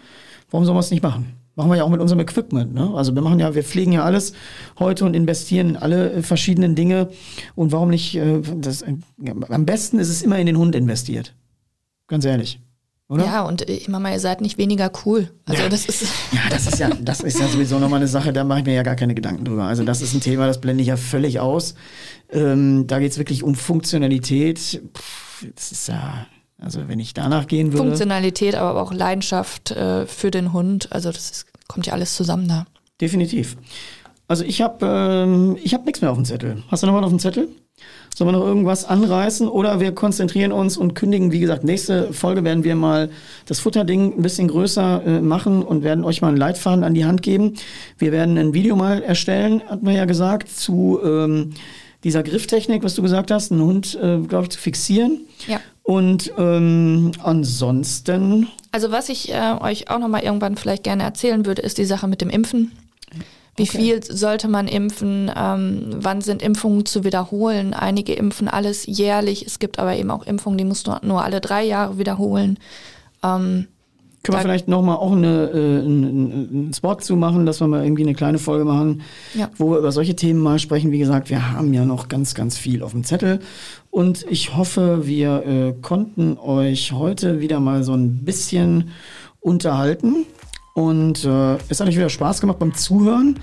[0.52, 1.34] warum sollen wir es nicht machen?
[1.54, 2.72] Machen wir ja auch mit unserem Equipment.
[2.72, 2.92] Ne?
[2.94, 4.32] Also wir machen ja, wir pflegen ja alles
[4.78, 7.08] heute und investieren in alle äh, verschiedenen Dinge.
[7.54, 8.14] Und warum nicht?
[8.14, 8.94] Äh, das, äh,
[9.48, 11.34] am besten ist es immer in den Hund investiert.
[12.06, 12.58] Ganz ehrlich.
[13.08, 13.26] Oder?
[13.26, 15.28] Ja, und äh, Mama, ihr seid nicht weniger cool.
[15.44, 18.44] Also das ist Ja, das ist ja, das ist ja sowieso nochmal eine Sache, da
[18.44, 19.64] mache ich mir ja gar keine Gedanken drüber.
[19.64, 21.74] Also das ist ein Thema, das blende ich ja völlig aus.
[22.30, 24.82] Ähm, da geht's wirklich um Funktionalität.
[24.96, 26.26] Pff, das ist ja,
[26.62, 27.84] also wenn ich danach gehen würde.
[27.84, 30.88] Funktionalität, aber auch Leidenschaft äh, für den Hund.
[30.90, 32.66] Also das ist, kommt ja alles zusammen da.
[33.00, 33.56] Definitiv.
[34.28, 36.62] Also ich habe ähm, ich hab nichts mehr auf dem Zettel.
[36.68, 37.48] Hast du noch was auf dem Zettel?
[38.14, 42.44] Sollen wir noch irgendwas anreißen oder wir konzentrieren uns und kündigen, wie gesagt, nächste Folge
[42.44, 43.10] werden wir mal
[43.46, 47.06] das Futterding ein bisschen größer äh, machen und werden euch mal einen Leitfaden an die
[47.06, 47.54] Hand geben.
[47.98, 51.54] Wir werden ein Video mal erstellen, hat man ja gesagt, zu ähm,
[52.04, 55.20] dieser Grifftechnik, was du gesagt hast, einen Hund, äh, glaube ich, zu fixieren.
[55.46, 55.60] Ja.
[55.82, 58.48] Und ähm, ansonsten.
[58.70, 61.84] Also was ich äh, euch auch noch mal irgendwann vielleicht gerne erzählen würde, ist die
[61.84, 62.72] Sache mit dem Impfen.
[63.56, 63.78] Wie okay.
[63.78, 65.30] viel sollte man impfen?
[65.36, 67.74] Ähm, wann sind Impfungen zu wiederholen?
[67.74, 69.44] Einige impfen alles jährlich.
[69.44, 72.58] Es gibt aber eben auch Impfungen, die musst du nur alle drei Jahre wiederholen.
[73.22, 73.66] Ähm,
[74.22, 77.82] können wir vielleicht nochmal auch eine, äh, einen, einen Spot zu machen, dass wir mal
[77.82, 79.02] irgendwie eine kleine Folge machen,
[79.34, 79.50] ja.
[79.56, 80.92] wo wir über solche Themen mal sprechen.
[80.92, 83.40] Wie gesagt, wir haben ja noch ganz, ganz viel auf dem Zettel.
[83.92, 88.88] Und ich hoffe, wir äh, konnten euch heute wieder mal so ein bisschen
[89.38, 90.24] unterhalten.
[90.72, 93.38] Und äh, es hat euch wieder Spaß gemacht beim Zuhören.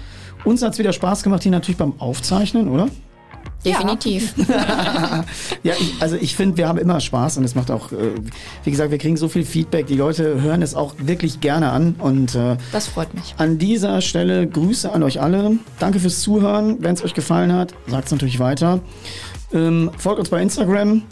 [0.46, 2.90] Uns hat es wieder Spaß gemacht hier natürlich beim Aufzeichnen, oder?
[3.64, 4.34] Definitiv.
[5.64, 8.16] ja, ich, also ich finde, wir haben immer Spaß und es macht auch, äh,
[8.64, 9.86] wie gesagt, wir kriegen so viel Feedback.
[9.86, 13.36] Die Leute hören es auch wirklich gerne an und äh, das freut mich.
[13.38, 15.58] An dieser Stelle Grüße an euch alle.
[15.78, 16.78] Danke fürs Zuhören.
[16.80, 18.80] Wenn es euch gefallen hat, sagt es natürlich weiter.
[19.52, 21.04] Ähm, folgt uns bei Instagram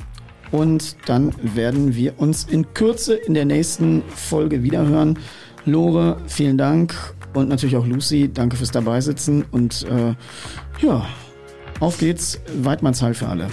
[0.52, 5.20] und dann werden wir uns in Kürze in der nächsten Folge wiederhören.
[5.66, 6.96] Lore, vielen Dank
[7.34, 10.16] und natürlich auch Lucy, danke fürs Dabeisitzen und äh,
[10.86, 11.06] ja.
[11.80, 13.50] Auf geht's, Weidmannsheil für alle.